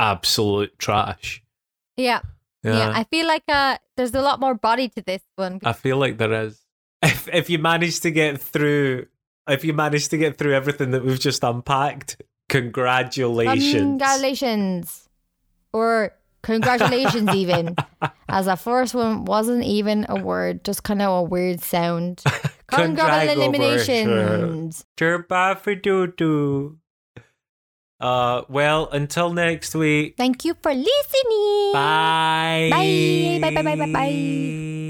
[0.00, 1.40] absolute trash.
[1.96, 2.20] Yeah,
[2.64, 2.90] yeah.
[2.92, 5.60] I feel like uh, there's a lot more body to this one.
[5.64, 6.60] I feel like there is.
[7.02, 9.06] If if you manage to get through,
[9.48, 13.74] if you manage to get through everything that we've just unpacked, congratulations.
[13.74, 15.08] Congratulations,
[15.72, 16.12] or
[16.42, 17.76] congratulations, even
[18.28, 22.22] as the first one wasn't even a word, just kind of a weird sound.
[22.68, 24.84] Congratulations.
[24.96, 26.78] Chirpa-for-doo-doo.
[28.00, 30.16] Uh, well, until next week.
[30.16, 31.72] Thank you for listening.
[31.72, 32.68] Bye.
[32.70, 33.38] Bye.
[33.40, 33.54] Bye.
[33.54, 33.62] Bye.
[33.62, 33.76] Bye.
[33.86, 33.92] Bye.
[33.92, 34.82] Bye.